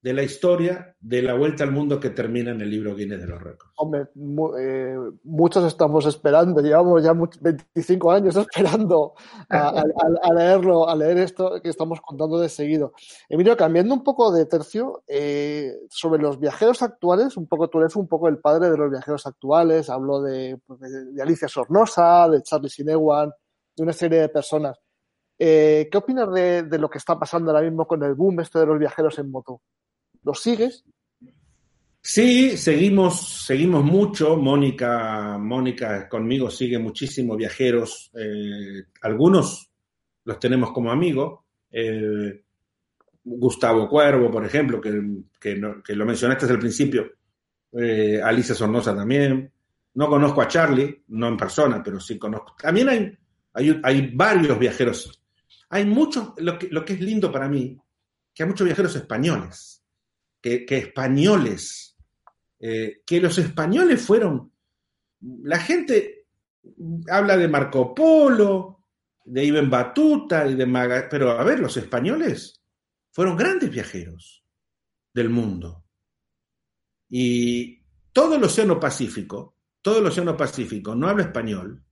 [0.06, 3.26] de la historia de la vuelta al mundo que termina en el libro Guinness de
[3.26, 3.74] los récords.
[3.78, 4.06] Hombre,
[4.60, 9.16] eh, muchos estamos esperando, llevamos ya 25 años esperando
[9.50, 9.84] a,
[10.36, 12.94] leerlo, a leer esto que estamos contando de seguido.
[13.28, 17.96] Emilio, cambiando un poco de tercio, eh, sobre los viajeros actuales, un poco tú eres
[17.96, 20.82] un poco el padre de los viajeros actuales, hablo de, pues,
[21.20, 23.32] Alicia Sornosa, de Charlie Sinewan,
[23.76, 24.78] de una serie de personas.
[25.40, 28.60] Eh, ¿Qué opinas de, de, lo que está pasando ahora mismo con el boom este
[28.60, 29.64] de los viajeros en moto?
[30.26, 30.84] ¿Lo sigues?
[32.02, 34.36] Sí, seguimos, seguimos mucho.
[34.38, 38.12] Mónica, Mónica conmigo sigue muchísimo viajeros.
[38.16, 39.70] Eh, algunos
[40.24, 41.42] los tenemos como amigos.
[41.72, 42.44] Eh,
[43.24, 47.06] Gustavo Cuervo, por ejemplo, que, lo mencionaste el principio.
[47.72, 49.52] Eh, Alicia Sornosa también.
[49.94, 52.56] No conozco a Charlie, no en persona, pero sí conozco.
[52.60, 53.18] También hay,
[53.54, 55.22] hay, hay varios viajeros.
[55.70, 57.78] Hay muchos, lo que, lo que es lindo para mí,
[58.34, 59.75] que hay muchos viajeros españoles
[60.46, 61.98] que, españoles,
[62.60, 64.52] eh, que los españoles fueron,
[65.42, 66.28] la gente
[67.10, 68.86] habla de Marco Polo,
[69.24, 72.62] de Ibn Batuta y de Maga, pero a ver, los españoles
[73.12, 74.44] fueron grandes viajeros
[75.12, 75.84] del mundo.
[77.10, 77.82] Y
[78.14, 81.84] todo el Océano Pacífico, todo el Océano Pacífico no habla español,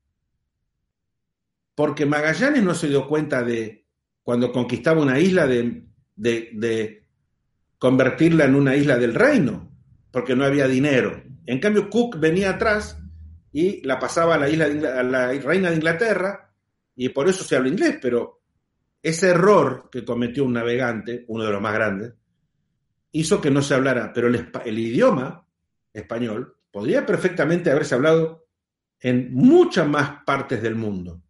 [1.74, 3.88] porque Magallanes no se dio cuenta de,
[4.22, 7.03] cuando conquistaba una isla, de, de
[7.84, 9.69] convertirla en una isla del reino,
[10.10, 11.22] porque no había dinero.
[11.46, 12.98] En cambio, Cook venía atrás
[13.52, 14.67] y la pasaba a la, isla
[15.00, 16.56] a la reina de Inglaterra,
[16.96, 18.41] y por eso se habla inglés, pero
[19.02, 22.13] ese error que cometió un navegante, uno de los más grandes,
[23.12, 25.46] hizo que no se hablara, pero el, el idioma
[25.91, 28.48] español podría perfectamente haberse hablado
[29.02, 31.22] en muchas más partes del mundo.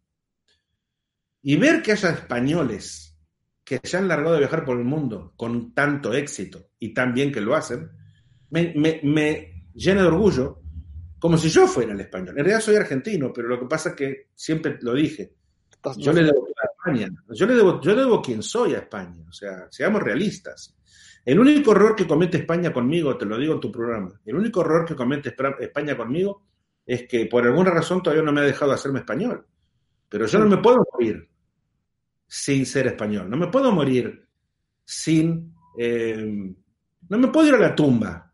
[1.42, 3.13] Y ver que haya españoles
[3.64, 7.32] que se han largado de viajar por el mundo con tanto éxito y tan bien
[7.32, 7.90] que lo hacen,
[8.50, 10.60] me, llena de orgullo,
[11.18, 12.30] como si yo fuera el español.
[12.30, 15.32] En realidad soy argentino, pero lo que pasa es que siempre lo dije.
[15.96, 17.10] Yo le debo a España.
[17.30, 19.24] Yo le debo, yo debo quien soy a España.
[19.28, 20.76] O sea, seamos realistas.
[21.24, 24.60] El único error que comete España conmigo, te lo digo en tu programa, el único
[24.60, 26.46] error que comete España conmigo
[26.84, 29.46] es que por alguna razón todavía no me ha dejado hacerme español.
[30.08, 31.28] Pero yo no me puedo morir
[32.26, 33.28] sin ser español.
[33.28, 34.26] No me puedo morir
[34.84, 35.54] sin...
[35.78, 36.54] Eh,
[37.08, 38.32] no me puedo ir a la tumba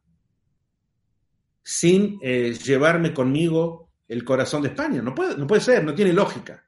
[1.62, 5.02] sin eh, llevarme conmigo el corazón de España.
[5.02, 6.66] No puede, no puede ser, no tiene lógica.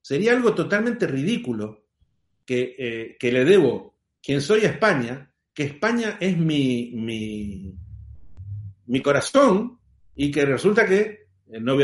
[0.00, 1.86] Sería algo totalmente ridículo
[2.44, 7.74] que, eh, que le debo, quien soy a España, que España es mi, mi,
[8.86, 9.78] mi corazón
[10.14, 11.28] y que resulta que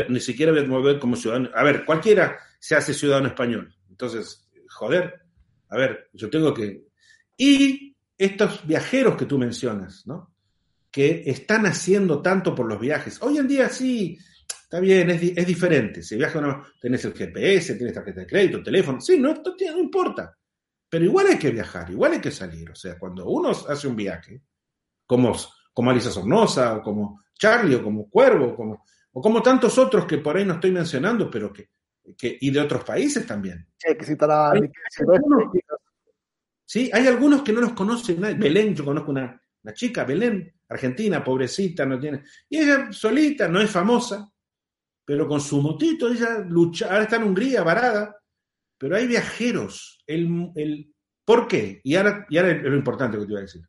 [0.09, 1.49] ni siquiera voy a mover como ciudadano.
[1.53, 3.75] A ver, cualquiera se hace ciudadano español.
[3.89, 4.44] Entonces,
[4.75, 5.21] joder,
[5.69, 6.85] a ver, yo tengo que...
[7.37, 10.33] Y estos viajeros que tú mencionas, ¿no?
[10.91, 13.21] Que están haciendo tanto por los viajes.
[13.21, 14.17] Hoy en día sí,
[14.63, 16.01] está bien, es, diferente.
[16.01, 19.01] Si viajas, no, tenés el GPS, tienes tarjeta de crédito, teléfono.
[19.01, 20.37] Sí, no, no importa.
[20.87, 22.69] Pero igual hay que viajar, igual hay que salir.
[22.69, 24.41] O sea, cuando uno hace un viaje,
[25.05, 25.35] como,
[25.73, 30.19] como Alisa Sornosa, o como Charlie, o como Cuervo, como, o como tantos otros que
[30.19, 31.69] por ahí no estoy mencionando, pero que
[32.19, 33.67] y de otros países también.
[36.65, 38.21] Sí, hay, algunos que no los conocen.
[38.21, 39.41] Belén, yo conozco una,
[39.73, 42.23] chica, Belén, argentina, pobrecita, no tiene.
[42.49, 44.31] Y ella solita, no es famosa,
[45.03, 48.15] pero con su motito, ella lucha, ahora está en Hungría, varada.
[48.77, 50.03] Pero hay viajeros.
[50.05, 51.81] El, el, ¿Por qué?
[51.83, 53.61] Y ahora, y ahora es lo importante que te iba a decir.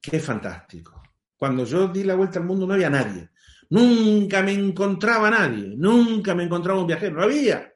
[0.00, 1.02] Qué fantástico.
[1.36, 3.30] Cuando yo di la vuelta al mundo no había nadie.
[3.72, 7.72] Nunca me encontraba nadie, nunca me encontraba un viajero, no había.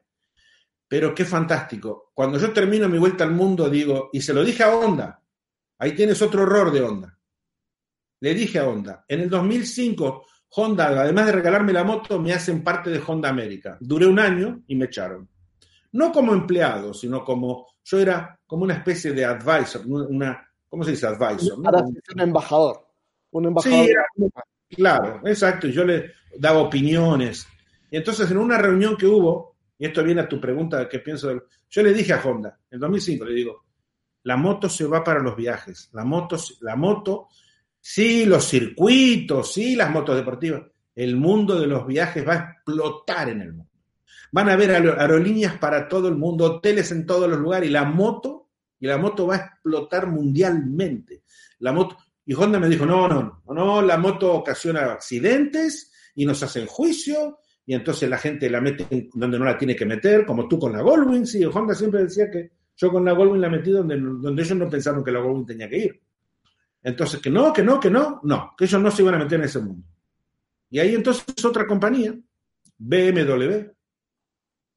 [0.87, 2.11] Pero qué fantástico.
[2.13, 5.19] Cuando yo termino mi vuelta al mundo, digo, y se lo dije a Honda,
[5.79, 7.17] ahí tienes otro error de Honda.
[8.19, 12.63] Le dije a Honda, en el 2005, Honda, además de regalarme la moto, me hacen
[12.63, 13.79] parte de Honda América.
[13.79, 15.27] Duré un año y me echaron.
[15.93, 20.91] No como empleado, sino como, yo era como una especie de advisor, una, ¿cómo se
[20.91, 21.57] dice advisor?
[21.57, 22.87] Un embajador.
[23.31, 23.87] Un embajador.
[24.69, 25.67] Claro, exacto.
[25.67, 27.47] Yo le daba opiniones.
[27.89, 31.43] Y entonces en una reunión que hubo, y esto viene a tu pregunta, ¿qué pienso?
[31.69, 33.65] Yo le dije a Honda, en 2005, le digo,
[34.23, 35.89] la moto se va para los viajes.
[35.93, 37.29] La moto, la moto,
[37.79, 40.63] sí, los circuitos, sí, las motos deportivas.
[40.95, 43.71] El mundo de los viajes va a explotar en el mundo.
[44.31, 47.85] Van a haber aerolíneas para todo el mundo, hoteles en todos los lugares, y la
[47.85, 48.49] moto,
[48.79, 51.23] y la moto va a explotar mundialmente.
[51.59, 51.97] La moto,
[52.27, 56.67] y Honda me dijo, no, no, no, no, la moto ocasiona accidentes y nos hacen
[56.67, 60.59] juicio y entonces la gente la mete donde no la tiene que meter, como tú
[60.59, 61.25] con la Goldwing.
[61.25, 64.69] Sí, Honda siempre decía que yo con la Goldwing la metí donde, donde ellos no
[64.69, 66.01] pensaron que la Goldwing tenía que ir.
[66.83, 69.39] Entonces, que no, que no, que no, no, que ellos no se iban a meter
[69.39, 69.87] en ese mundo.
[70.69, 72.13] Y ahí entonces otra compañía,
[72.77, 73.69] BMW,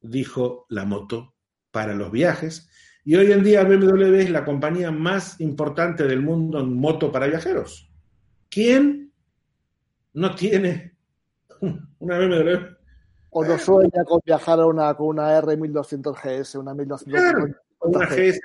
[0.03, 1.35] dijo la moto
[1.73, 2.70] para los viajes.
[3.05, 7.27] Y hoy en día BMW es la compañía más importante del mundo en moto para
[7.27, 7.91] viajeros.
[8.51, 9.13] ¿Quién
[10.13, 10.97] no tiene
[11.99, 12.77] una BMW?
[13.31, 18.07] O no sueña con viajar a una, con una R1200 GS, una 1200 Claro, una
[18.07, 18.41] GS,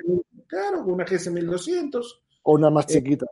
[0.48, 2.24] claro, una GS 1200.
[2.44, 3.26] O una más chiquita.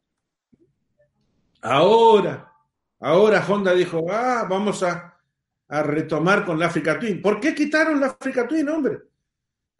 [1.61, 2.51] Ahora,
[2.99, 5.17] ahora Honda dijo, ah, vamos a,
[5.67, 7.21] a retomar con la Africa Twin.
[7.21, 9.12] ¿Por qué quitaron la Africa Twin, hombre?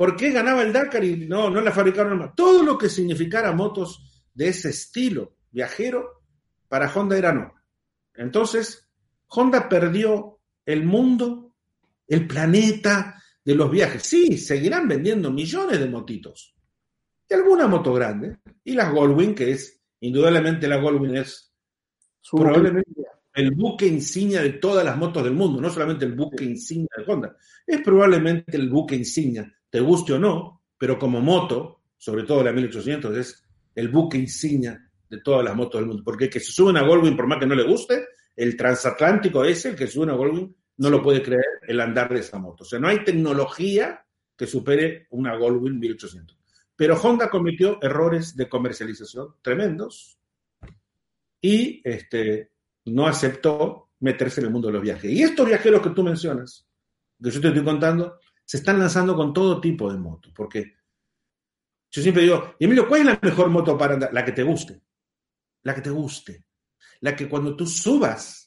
[0.03, 2.35] ¿Por qué ganaba el Dakar y no, no la fabricaron más?
[2.35, 6.25] Todo lo que significara motos de ese estilo viajero,
[6.67, 7.53] para Honda era no.
[8.13, 8.85] Entonces,
[9.29, 11.55] Honda perdió el mundo,
[12.05, 14.03] el planeta de los viajes.
[14.03, 16.53] Sí, seguirán vendiendo millones de motitos.
[17.29, 18.39] Y alguna moto grande.
[18.61, 21.49] Y las Goldwing, que es, indudablemente la Goldwing es
[22.19, 22.91] Su probablemente
[23.35, 27.09] el buque insignia de todas las motos del mundo, no solamente el buque insignia de
[27.09, 32.43] Honda, es probablemente el buque insignia, te guste o no, pero como moto, sobre todo
[32.43, 33.43] la 1800, es
[33.73, 36.83] el buque insignia de todas las motos del mundo, porque el que se sube a
[36.83, 38.05] Goldwing, por más que no le guste,
[38.35, 42.19] el transatlántico ese, el que sube a Goldwing, no lo puede creer el andar de
[42.19, 42.63] esa moto.
[42.63, 44.05] O sea, no hay tecnología
[44.37, 46.37] que supere una Goldwing 1800.
[46.75, 50.19] Pero Honda cometió errores de comercialización tremendos
[51.41, 52.51] y este,
[52.85, 55.11] no aceptó meterse en el mundo de los viajes.
[55.11, 56.67] Y estos viajeros que tú mencionas,
[57.19, 60.73] que yo te estoy contando, se están lanzando con todo tipo de motos, porque
[61.91, 64.13] yo siempre digo, Emilio, ¿cuál es la mejor moto para andar?
[64.13, 64.81] La que te guste,
[65.63, 66.45] la que te guste,
[67.01, 68.43] la que cuando tú subas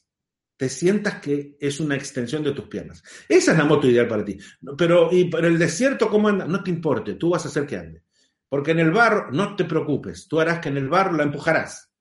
[0.57, 3.03] te sientas que es una extensión de tus piernas.
[3.29, 4.37] Esa es la moto ideal para ti.
[4.75, 6.45] Pero, y para el desierto, ¿cómo anda?
[6.45, 8.03] No te importe, tú vas a hacer que ande.
[8.49, 11.91] Porque en el barro, no te preocupes, tú harás que en el barro la empujarás.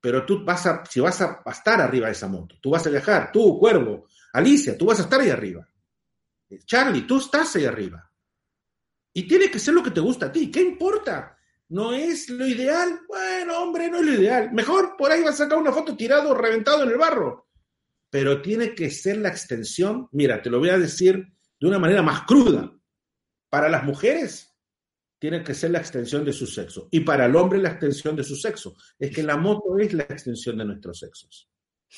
[0.00, 2.90] Pero tú vas a, si vas a, estar arriba de esa moto, tú vas a
[2.90, 5.68] viajar, tú, Cuervo, Alicia, tú vas a estar ahí arriba.
[6.64, 8.10] Charlie, tú estás ahí arriba.
[9.12, 10.50] Y tiene que ser lo que te gusta a ti.
[10.50, 11.36] ¿Qué importa?
[11.68, 13.00] ¿No es lo ideal?
[13.08, 14.52] Bueno, hombre, no es lo ideal.
[14.52, 17.48] Mejor por ahí vas a sacar una foto tirado, reventado en el barro.
[18.10, 20.08] Pero tiene que ser la extensión.
[20.12, 21.26] Mira, te lo voy a decir
[21.60, 22.72] de una manera más cruda.
[23.48, 24.50] Para las mujeres,
[25.18, 26.88] tiene que ser la extensión de su sexo.
[26.90, 28.74] Y para el hombre, la extensión de su sexo.
[28.98, 31.48] Es que la moto es la extensión de nuestros sexos.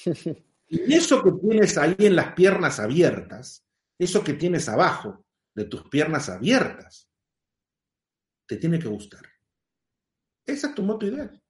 [0.67, 3.65] Y eso que tienes ahí en las piernas abiertas,
[3.99, 5.25] eso que tienes abajo
[5.55, 7.09] de tus piernas abiertas,
[8.47, 9.23] te tiene que gustar.
[10.45, 11.41] Esa es tu moto ideal.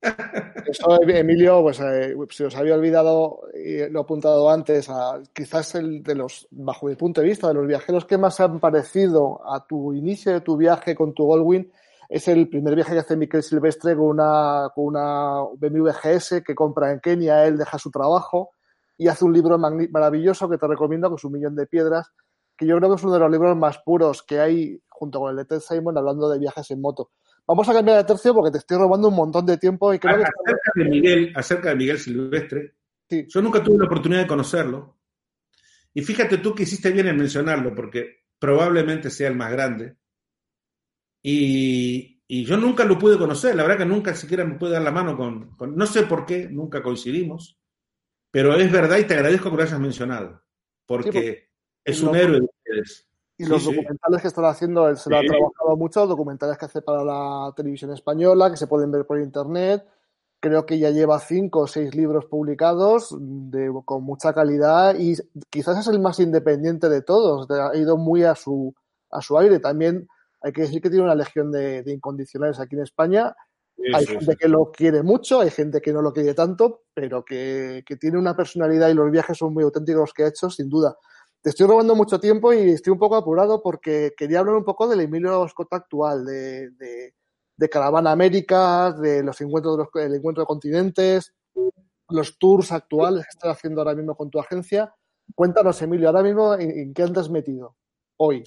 [0.66, 6.04] Eso, Emilio, pues eh, se os había olvidado, lo he apuntado antes, a, quizás el
[6.04, 9.66] de los, bajo mi punto de vista, de los viajeros que más han parecido a
[9.66, 11.72] tu inicio de tu viaje con tu Goldwing,
[12.08, 16.54] es el primer viaje que hace Miquel Silvestre con una, con una BMW GS que
[16.54, 18.52] compra en Kenia, él deja su trabajo
[18.98, 22.12] y hace un libro maravilloso que te recomiendo, que es Un Millón de Piedras,
[22.56, 25.30] que yo creo que es uno de los libros más puros que hay junto con
[25.30, 27.12] el de Ted Simon hablando de viajes en moto.
[27.46, 30.16] Vamos a cambiar de tercio porque te estoy robando un montón de tiempo y creo
[30.18, 32.74] que Acerca de Miguel, acerca de Miguel Silvestre,
[33.08, 33.24] Sí.
[33.28, 34.98] yo nunca tuve la oportunidad de conocerlo.
[35.94, 39.96] Y fíjate tú que hiciste bien en mencionarlo, porque probablemente sea el más grande.
[41.22, 44.82] Y, y yo nunca lo pude conocer, la verdad que nunca siquiera me pude dar
[44.82, 47.57] la mano con, con- no sé por qué, nunca coincidimos,
[48.30, 50.42] pero es verdad y te agradezco que lo hayas mencionado,
[50.86, 51.48] porque, Sí, porque
[51.84, 53.08] es un héroe de ustedes.
[53.38, 53.72] Y Sí, los sí.
[53.72, 57.52] documentales que están haciendo, él se lo ha trabajado mucho, documentales que hace para la
[57.56, 59.86] televisión española, que se pueden ver por internet.
[60.40, 65.14] Creo que ya lleva cinco o seis libros publicados de, con mucha calidad y
[65.50, 67.48] quizás es el más independiente de todos.
[67.50, 68.74] ha ido muy a su,
[69.10, 69.58] a su aire.
[69.60, 70.08] También
[70.40, 73.34] hay que decir que tiene una legión de, de incondicionales aquí en España.
[73.78, 74.36] Sí, Hay sí, gente sí.
[74.36, 78.18] que lo quiere mucho, hay gente que no lo quiere tanto, pero que, que tiene
[78.18, 80.96] una personalidad y los viajes son muy auténticos los que ha hecho, sin duda.
[81.40, 84.88] Te estoy robando mucho tiempo y estoy un poco apurado porque quería hablar un poco
[84.88, 87.14] del Emilio Scott actual, de, de,
[87.56, 91.32] de Caravana América, de los encuentros de los, el encuentro de continentes,
[92.08, 94.92] los tours actuales que estás haciendo ahora mismo con tu agencia.
[95.36, 97.76] Cuéntanos, Emilio, ahora mismo en, en qué andas metido
[98.16, 98.42] hoy.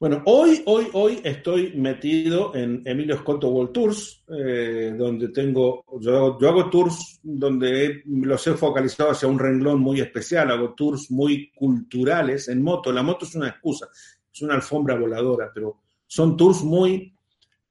[0.00, 6.38] Bueno, hoy, hoy, hoy estoy metido en Emilio Scotto World Tours, eh, donde tengo, yo,
[6.40, 11.50] yo hago tours donde los he focalizado hacia un renglón muy especial, hago tours muy
[11.54, 12.90] culturales en moto.
[12.92, 13.90] La moto es una excusa,
[14.32, 17.14] es una alfombra voladora, pero son tours muy,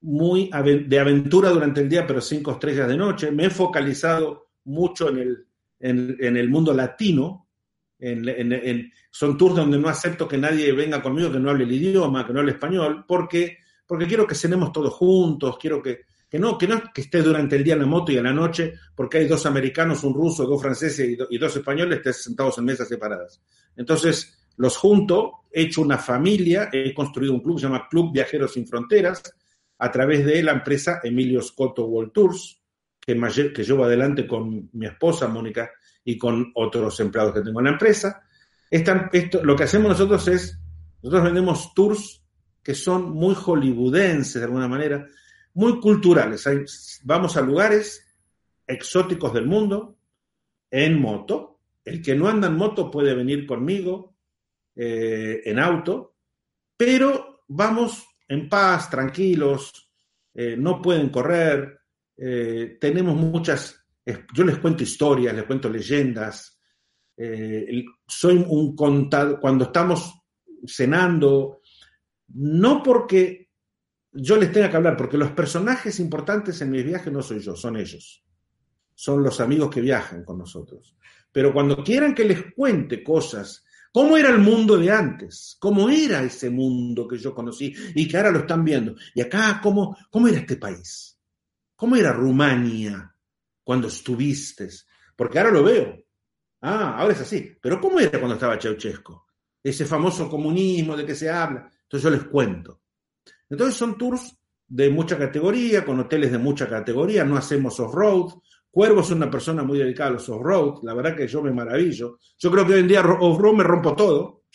[0.02, 0.50] muy
[0.86, 3.32] de aventura durante el día, pero cinco estrellas de noche.
[3.32, 5.46] Me he focalizado mucho en el,
[5.80, 7.39] en el mundo latino,
[8.00, 12.26] en, son tours donde no acepto que nadie venga conmigo que no hable el idioma,
[12.26, 16.56] que no hable español, porque, porque quiero que cenemos todos juntos, quiero que, que no,
[16.56, 19.18] que no que esté durante el día en la moto y en la noche, porque
[19.18, 23.42] hay dos americanos, un ruso, dos franceses y, dos españoles, estés sentados en mesas separadas.
[23.76, 28.52] Entonces, los junto, he hecho una familia, he construido un club, se llama Club Viajeros
[28.52, 29.22] Sin Fronteras,
[29.78, 32.62] a través de la empresa Emilio Scotto World Tours,
[33.00, 33.18] que,
[33.54, 35.70] que llevo adelante con mi esposa Mónica
[36.04, 38.22] y con otros empleados que tengo en la empresa.
[38.70, 40.58] esto, lo que hacemos nosotros es,
[41.02, 42.22] nosotros vendemos tours
[42.62, 45.06] que son muy hollywoodenses de alguna manera,
[45.54, 46.44] muy culturales.
[47.04, 48.06] vamos a lugares
[48.66, 49.96] exóticos del mundo
[50.70, 51.58] en moto.
[51.84, 54.14] El que no anda en moto puede venir conmigo
[54.76, 56.14] eh, en auto,
[56.76, 59.90] pero vamos en paz, tranquilos,
[60.32, 61.80] eh, no pueden correr,
[62.16, 63.79] eh, tenemos muchas,
[64.32, 66.58] yo les cuento historias, les cuento leyendas,
[68.06, 70.14] soy un contador, cuando estamos
[70.66, 71.60] cenando,
[72.28, 73.50] no porque
[74.12, 77.54] yo les tenga que hablar, porque los personajes importantes en mis viajes no soy yo,
[77.54, 78.24] son ellos.
[78.94, 80.96] Son los amigos que viajan con nosotros.
[81.32, 86.22] Pero cuando quieran que les cuente cosas, cómo era el mundo de antes, cómo era
[86.22, 90.28] ese mundo que yo conocí y que ahora lo están viendo, y acá, cómo, cómo
[90.28, 91.18] era este país,
[91.76, 93.09] cómo era Rumania
[93.70, 94.68] cuando estuviste,
[95.14, 95.96] porque ahora lo veo.
[96.60, 97.56] Ah, ahora es así.
[97.62, 99.16] Pero ¿cómo era cuando estaba Ceausescu?
[99.62, 101.70] Ese famoso comunismo de que se habla.
[101.84, 102.80] Entonces yo les cuento.
[103.48, 108.40] Entonces son tours de mucha categoría, con hoteles de mucha categoría, no hacemos off-road.
[108.68, 112.18] Cuervo es una persona muy dedicada a los off-road, la verdad que yo me maravillo.
[112.36, 114.46] Yo creo que hoy en día off-road me rompo todo.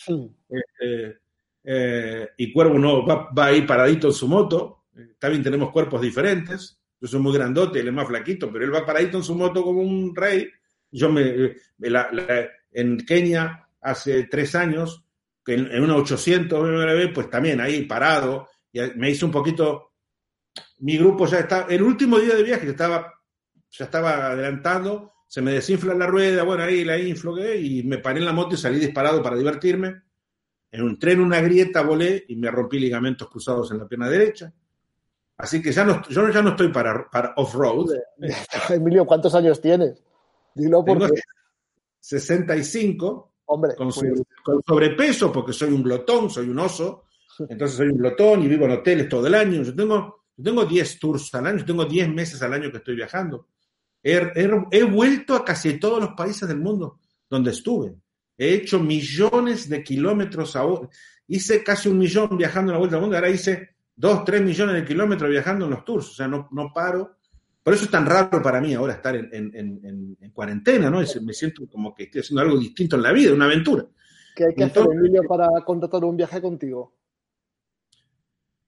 [0.49, 1.19] Este,
[1.63, 4.87] eh, y Cuervo no va, va, ahí paradito en su moto.
[5.17, 6.81] también tenemos cuerpos diferentes.
[6.99, 9.63] Yo soy muy grandote, él es más flaquito, pero él va paradito en su moto
[9.63, 10.49] como un rey.
[10.91, 11.55] Yo me,
[12.71, 15.03] en Kenia hace tres años,
[15.45, 18.47] en, en una 800 pues también ahí parado,
[18.95, 19.93] me hice un poquito,
[20.79, 23.13] mi grupo ya está, el último día de viaje estaba,
[23.69, 28.19] ya estaba adelantando, se me desinfla la rueda, bueno, ahí la inflogué y me paré
[28.19, 30.03] en la moto y salí disparado para divertirme.
[30.71, 34.53] En un tren, una grieta, volé y me rompí ligamentos cruzados en la pierna derecha.
[35.37, 37.91] Así que ya no, yo ya no estoy para, para off-road.
[38.69, 40.01] Emilio, ¿cuántos años tienes?
[40.53, 41.21] Dilo porque...
[41.99, 43.31] 65.
[43.47, 43.91] Hombre, con,
[44.43, 47.03] con, sobrepeso, porque soy un glotón, soy un oso,
[47.47, 49.61] entonces soy un glotón y vivo en hoteles todo el año.
[49.61, 52.95] Yo tengo, yo tengo 10 tours al año, tengo 10 meses al año que estoy
[52.95, 53.47] viajando.
[54.01, 57.95] He, vuelto a casi todos los países del mundo donde estuve.
[58.37, 60.87] He hecho millones de kilómetros ahora.
[61.27, 63.15] Hice casi un millón viajando en la vuelta al mundo.
[63.15, 66.09] Ahora hice 2, 3 millones de kilómetros viajando en los tours.
[66.09, 67.17] O sea, no, no paro.
[67.63, 70.99] Por eso es tan raro para mí ahora estar en, en, en, cuarentena, ¿no?
[70.99, 73.85] me siento como que estoy haciendo algo distinto en la vida, una aventura.
[74.35, 76.93] ¿Qué hay que hacer, Emilio, para contratar un viaje contigo?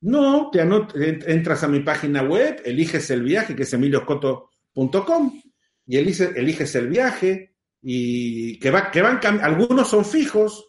[0.01, 5.41] No, te entras a mi página web, eliges el viaje, que es emilioscoto.com,
[5.85, 10.67] y eliges, eliges, el viaje, y que, va, que van algunos son fijos,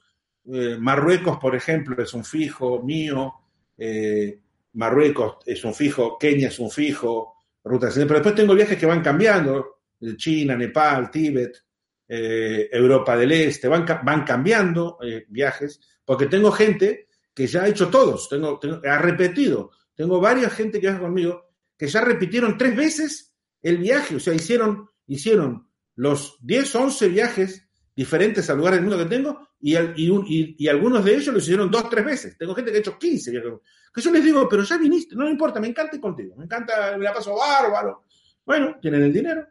[0.52, 3.32] eh, Marruecos, por ejemplo, es un fijo mío,
[3.76, 4.40] eh,
[4.74, 9.02] Marruecos es un fijo, Kenia es un fijo, rutas, pero después tengo viajes que van
[9.02, 9.80] cambiando,
[10.16, 11.64] China, Nepal, Tíbet,
[12.06, 14.98] eh, Europa del Este, van, van cambiando
[15.28, 19.70] viajes, porque tengo gente que ya ha hecho todos, tengo, ha repetido.
[19.94, 21.48] Tengo varias gente que viaja conmigo
[21.78, 27.68] que ya repitieron tres veces el viaje, o sea, hicieron, hicieron los 10, 11 viajes
[27.94, 32.04] diferentes al lugar del mundo que tengo y, algunos de ellos lo hicieron dos, tres
[32.04, 32.38] veces.
[32.38, 33.52] Tengo gente que ha hecho 15 viajes.
[33.92, 36.96] Que yo les digo, pero ya viniste, no importa, me encanta ir contigo, me encanta,
[36.96, 38.04] me la paso bárbaro.
[38.44, 39.46] Bueno, tienen el dinero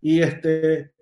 [0.00, 0.92] y este,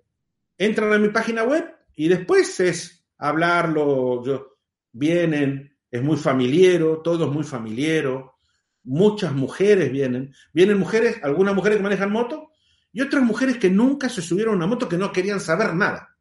[0.57, 1.65] entran a mi página web
[1.95, 4.57] y después es hablarlo, yo,
[4.91, 8.37] vienen, es muy familiero, todo es muy familiero,
[8.83, 12.51] muchas mujeres vienen, vienen mujeres, algunas mujeres que manejan moto
[12.91, 16.17] y otras mujeres que nunca se subieron a una moto que no querían saber nada.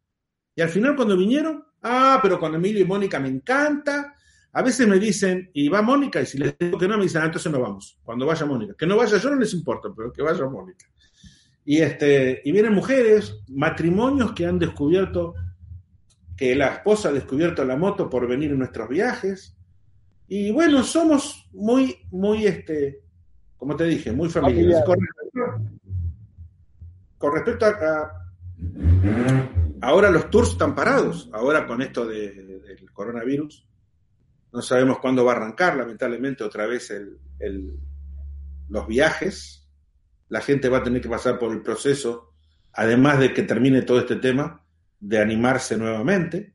[0.54, 4.14] Y al final cuando vinieron, ah, pero con Emilio y Mónica me encanta.
[4.52, 7.22] A veces me dicen, y va Mónica, y si les digo que no, me dicen,
[7.22, 8.74] ah, entonces no vamos, cuando vaya Mónica.
[8.76, 10.86] Que no vaya yo no les importa, pero que vaya Mónica.
[11.64, 15.34] Y, este, y vienen mujeres, matrimonios que han descubierto,
[16.36, 19.56] que la esposa ha descubierto la moto por venir en nuestros viajes,
[20.32, 23.00] y bueno, somos muy, muy, este,
[23.56, 24.84] como te dije, muy familiares.
[27.18, 28.12] Con, respecto a,
[29.82, 33.66] Ahora los tours están parados, ahora con esto del coronavirus.
[34.52, 36.92] No sabemos cuándo va a arrancar, lamentablemente, otra vez
[38.68, 39.68] los viajes.
[40.28, 42.34] La gente va a tener que pasar por el proceso,
[42.72, 44.64] además de que termine todo este tema,
[44.98, 46.54] de animarse nuevamente.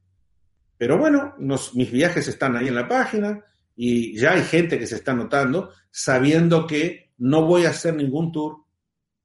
[0.78, 3.44] Pero bueno, mis viajes están ahí en la página
[3.76, 8.32] y ya hay gente que se está notando sabiendo que no voy a hacer ningún
[8.32, 8.66] tour,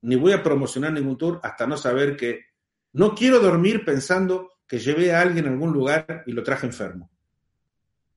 [0.02, 2.49] ni voy a promocionar ningún tour hasta no saber que
[2.92, 7.10] no quiero dormir pensando que llevé a alguien a algún lugar y lo traje enfermo.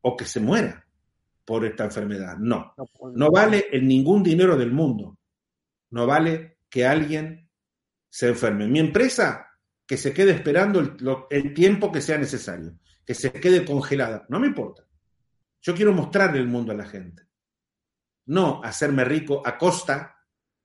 [0.01, 0.85] O que se muera
[1.45, 2.37] por esta enfermedad.
[2.37, 2.73] No,
[3.13, 5.17] no vale en ningún dinero del mundo.
[5.91, 7.49] No vale que alguien
[8.09, 8.67] se enferme.
[8.67, 9.47] Mi empresa,
[9.85, 10.79] que se quede esperando
[11.29, 14.25] el, tiempo que sea necesario, que se quede congelada.
[14.29, 14.83] No me importa.
[15.61, 17.23] Yo quiero mostrarle el mundo a la gente.
[18.25, 20.15] No hacerme rico a costa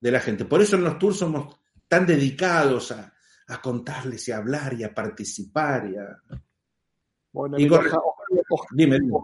[0.01, 0.45] de la gente.
[0.45, 3.15] Por eso en los tours somos tan dedicados a,
[3.49, 5.91] a contarles y a hablar y a participar.
[5.91, 6.23] Y a...
[7.33, 7.57] Bueno,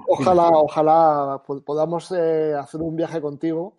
[0.07, 3.77] ojalá, ojalá, podamos eh, hacer un viaje contigo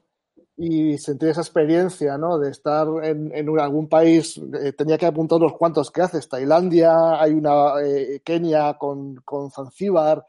[0.58, 2.40] y sentir esa experiencia, ¿no?
[2.40, 7.34] De estar en, algún país, eh, tenía que apuntar unos cuantos que haces, Tailandia, hay
[7.34, 10.26] una eh, Kenia con, con Zanzíbar,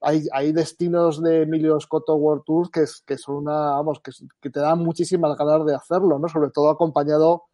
[0.00, 4.50] hay, hay, destinos de Emilio Scotto World Tour que, que son una, vamos, que, que,
[4.50, 6.28] te dan muchísimas ganas de hacerlo, ¿no?
[6.28, 7.44] Sobre todo acompañado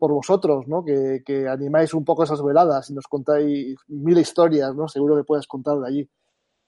[0.00, 0.82] por vosotros, ¿no?
[0.82, 4.88] Que, que, animáis un poco esas veladas y nos contáis mil historias, ¿no?
[4.88, 6.10] Seguro que puedes contar de allí.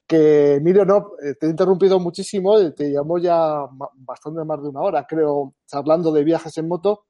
[0.07, 4.69] Que, Emilio, no, eh, te he interrumpido muchísimo, eh, te llamo ya bastante más de
[4.69, 7.07] una hora, creo, hablando de viajes en moto.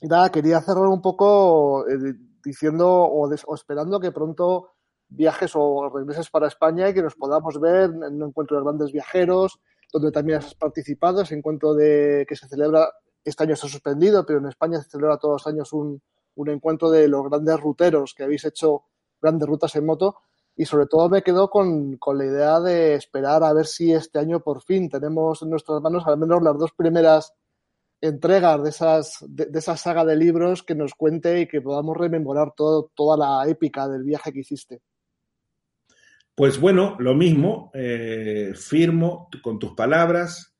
[0.00, 4.70] Y nada, quería cerrar un poco eh, diciendo o, esperando que pronto
[5.08, 8.90] viajes o regreses para España y que nos podamos ver en un encuentro de grandes
[8.90, 9.60] viajeros,
[9.92, 12.88] donde también has participado, ese encuentro de que se celebra
[13.24, 16.00] este año está suspendido, pero en España se celebra todos los años un,
[16.34, 18.84] un encuentro de los grandes ruteros que habéis hecho
[19.20, 20.16] grandes rutas en moto
[20.56, 24.18] y sobre todo me quedo con, con, la idea de esperar a ver si este
[24.18, 27.32] año por fin tenemos en nuestras manos al menos las dos primeras
[28.00, 32.52] entregas de, esas, de, esa saga de libros que nos cuente y que podamos rememorar
[32.54, 34.82] todo, toda la épica del viaje que hiciste.
[36.34, 40.54] Pues bueno, lo mismo, eh, firmo con tus palabras,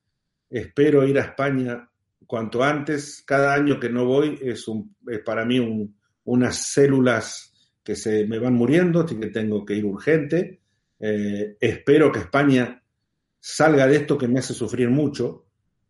[0.48, 1.91] espero ir a España
[2.26, 7.52] cuanto antes, cada año que no voy es, un, es para mí un, unas células
[7.82, 10.60] que se me van muriendo, así que tengo que ir urgente.
[11.00, 12.82] Eh, espero que España
[13.40, 15.46] salga de esto que me hace sufrir mucho.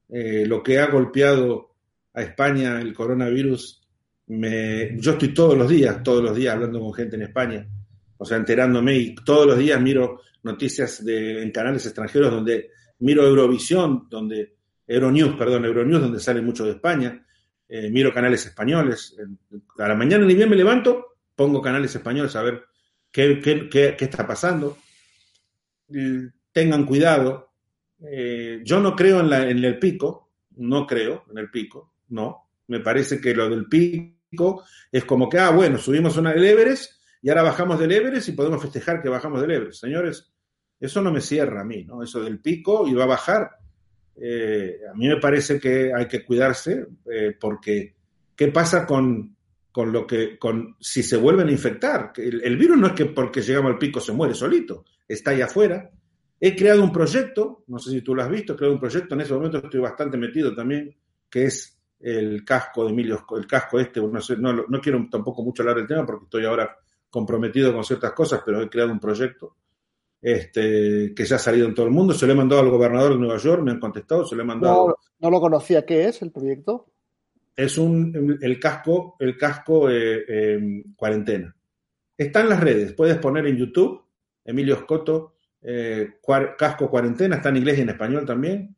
[0.09, 1.75] Eh, lo que ha golpeado
[2.15, 3.83] a España el coronavirus,
[4.29, 7.67] me, yo estoy todos los días, todos los días hablando con gente en España,
[8.17, 12.71] o sea, enterándome y todos los días miro noticias de, en canales extranjeros donde
[13.01, 14.55] miro Eurovisión, donde
[14.93, 17.25] Euronews, perdón, Euronews, donde sale mucho de España.
[17.69, 19.17] Eh, miro canales españoles.
[19.79, 22.65] A la mañana ni bien me levanto, pongo canales españoles a ver
[23.11, 24.79] qué, está pasando.
[26.53, 27.53] Tengan cuidado.
[28.05, 32.51] Eh, yo no creo en, la, en el pico, no creo en el pico, no.
[32.67, 37.01] Me parece que lo del pico es como que, ah, bueno, subimos una del Everest
[37.23, 39.81] y ahora bajamos del Everest y podemos festejar que bajamos del Everest.
[39.81, 40.33] Señores,
[40.79, 42.03] eso no me cierra a mí, ¿no?
[42.03, 43.62] Eso del pico y va a bajar
[44.17, 47.95] eh, a mí me parece que hay que cuidarse eh, porque
[48.37, 49.37] ¿qué pasa con,
[49.71, 52.13] con, lo que, con si se vuelven a infectar?
[52.17, 55.41] El, el, virus no es que porque llegamos al pico se muere solito, está ahí
[55.41, 55.91] afuera.
[56.39, 59.15] He creado un proyecto, no sé si tú lo has visto, he creado un proyecto,
[59.15, 60.95] en ese momento estoy bastante metido también,
[61.31, 65.45] que es el casco de Emilio, el casco este, no, sé, no, no quiero tampoco
[65.45, 66.77] mucho hablar del tema porque estoy ahora
[67.09, 69.57] comprometido con ciertas cosas, pero he creado un proyecto
[70.23, 72.15] este, que ya ha salido en todo el mundo.
[72.15, 74.47] Se lo he mandado al gobernador de Nueva York, me han contestado, se lo he
[74.47, 74.97] mandado.
[75.19, 75.85] No, lo conocía.
[75.85, 76.87] ¿Qué es el proyecto?
[77.57, 81.55] Es un, el casco, el casco eh, cuarentena.
[82.17, 84.01] Está en las redes, puedes poner en YouTube,
[84.45, 86.21] Emilio Scotto, eh,
[86.57, 88.77] casco cuarentena, está en inglés y en español también.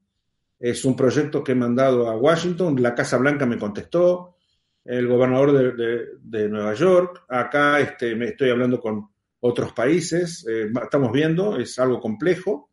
[0.58, 4.36] Es un proyecto que he mandado a Washington, la Casa Blanca me contestó,
[4.84, 9.08] el gobernador de, de Nueva York, acá este, me estoy hablando con,
[9.46, 10.46] otros países.
[10.48, 12.70] Eh, estamos viendo, es algo complejo,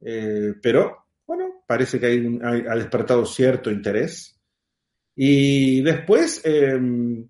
[0.00, 4.40] eh, pero bueno, parece que ha despertado cierto interés.
[5.14, 7.28] Y después em,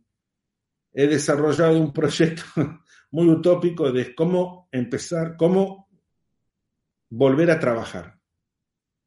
[0.94, 2.44] he desarrollado un proyecto
[3.10, 5.90] muy utópico de cómo empezar, cómo
[7.10, 8.18] volver a trabajar,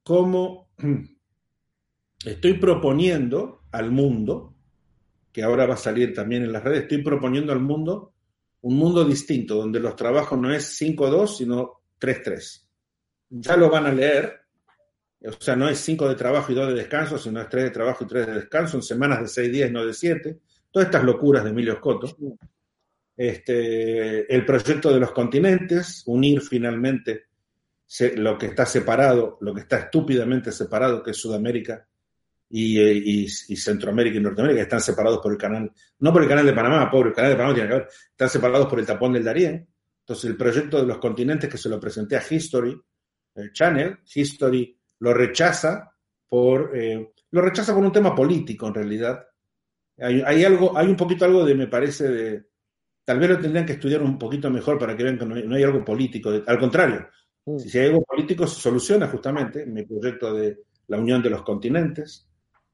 [0.04, 0.70] cómo
[2.24, 4.56] estoy proponiendo al mundo,
[5.32, 8.15] que ahora va a salir también en las redes, estoy proponiendo al mundo
[8.66, 12.64] un mundo distinto, donde los trabajos no es 5-2, sino 3-3.
[13.30, 14.42] Ya lo van a leer,
[15.24, 17.70] o sea, no es 5 de trabajo y 2 de descanso, sino es 3 de
[17.70, 20.40] trabajo y 3 de descanso, en semanas de 6 días, no de 7.
[20.72, 22.18] Todas estas locuras de Emilio Scotto.
[23.16, 27.26] Este, el proyecto de los continentes, unir finalmente
[28.16, 31.88] lo que está separado, lo que está estúpidamente separado, que es Sudamérica
[32.50, 36.90] y, Centroamérica y Norteamérica están separados por el canal, no por el canal de Panamá,
[36.90, 39.68] pobre, el canal de Panamá tiene que ver, están separados por el tapón del Darién.
[40.00, 42.80] Entonces el proyecto de los continentes que se lo presenté a History
[43.36, 45.92] el Channel, History lo rechaza
[46.28, 46.72] por...
[46.76, 49.26] Eh, lo rechaza por un tema político en realidad.
[49.98, 52.46] Hay, algo, hay un poquito algo de, me parece, de,
[53.04, 55.64] tal vez lo tendrían que estudiar un poquito mejor para que vean que no hay,
[55.64, 56.30] algo político.
[56.46, 57.08] al contrario,
[57.46, 57.60] mm.
[57.60, 62.30] si hay algo político se soluciona justamente mi proyecto de la unión de los continentes,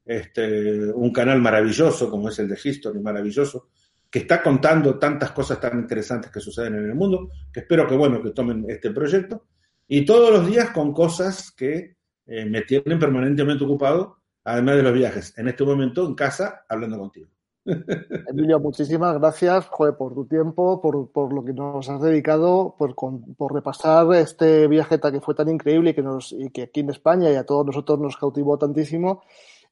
[0.06, 3.70] este, un canal maravilloso como es el de History, maravilloso,
[4.10, 7.95] que está contando tantas cosas tan interesantes que suceden en el mundo, que espero que
[7.95, 9.45] bueno que tomen este proyecto
[9.88, 14.93] y todos los días con cosas que eh, me tienen permanentemente ocupado, además de los
[14.93, 15.38] viajes.
[15.38, 17.28] En este momento en casa hablando contigo.
[18.28, 24.14] Emilio, muchísimas gracias por tu tiempo, por, lo que nos has dedicado, por, por, repasar
[24.16, 27.36] este viaje que fue tan increíble y que, nos, y que aquí en España y
[27.36, 29.24] a todos nosotros nos cautivó tantísimo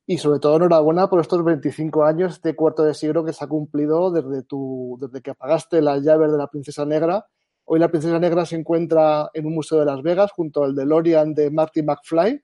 [0.06, 3.47] y sobre todo enhorabuena por estos 25 años, este cuarto de siglo que se ha
[3.47, 7.26] cumplido desde, tu, desde que apagaste las llaves de la Princesa Negra.
[7.66, 11.36] Hoy la Princesa Negra se encuentra en un museo de Las Vegas junto al DeLorean
[11.36, 12.41] de Marty McFly.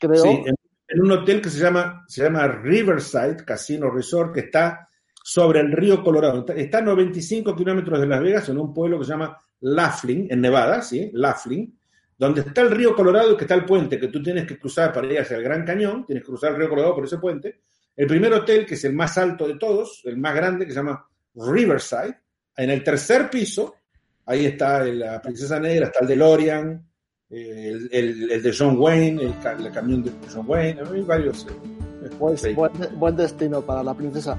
[0.00, 0.22] Creo.
[0.22, 0.42] Sí,
[0.88, 4.88] en, un hotel que se llama, se llama Riverside Casino Resort, que está
[5.22, 6.44] sobre el río Colorado.
[6.48, 10.40] Está a 95 kilómetros de Las Vegas, en un pueblo que se llama Laughlin, en
[10.40, 11.10] Nevada, ¿sí?
[11.14, 11.79] Laughlin
[12.20, 14.92] donde está el río Colorado y que está el puente que tú tienes que cruzar
[14.92, 17.62] para ir hacia el Gran Cañón, tienes que cruzar el río Colorado por ese puente.
[17.96, 20.80] El primer hotel, que es el más alto de todos, el más grande, que se
[20.80, 21.02] llama
[21.34, 22.18] Riverside,
[22.58, 23.74] en el tercer piso,
[24.26, 26.86] ahí está la Princesa Negra, está el DeLorean,
[27.30, 31.46] el, el, de John Wayne, el, camión de John Wayne, hay varios.
[31.46, 34.38] Eh, pues, buen, buen destino para la princesa.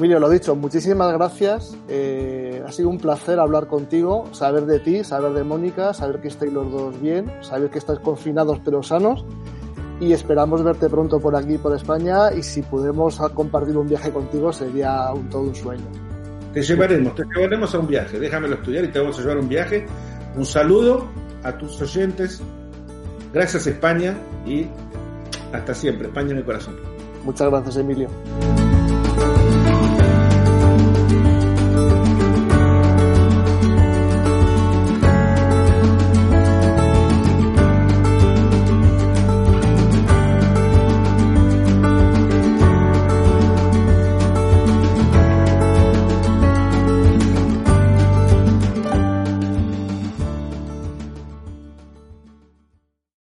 [0.00, 1.76] Emilio, lo dicho, muchísimas gracias.
[1.86, 2.39] Eh,
[2.70, 6.52] ha sido un placer hablar contigo, saber de ti, saber de Mónica, saber que estáis
[6.52, 9.24] los dos bien, saber que estáis confinados pero sanos.
[9.98, 12.32] Y esperamos verte pronto por aquí, por España.
[12.32, 15.84] Y si podemos compartir un viaje contigo, sería un, todo un sueño.
[16.54, 18.18] Te llevaremos, te llevaremos a un viaje.
[18.18, 19.84] Déjamelo estudiar y te vamos a llevar un viaje.
[20.36, 21.08] Un saludo
[21.42, 22.40] a tus oyentes.
[23.34, 24.16] Gracias, España.
[24.46, 24.68] Y
[25.52, 26.06] hasta siempre.
[26.06, 26.76] España en el corazón.
[27.24, 28.08] Muchas gracias, Emilio.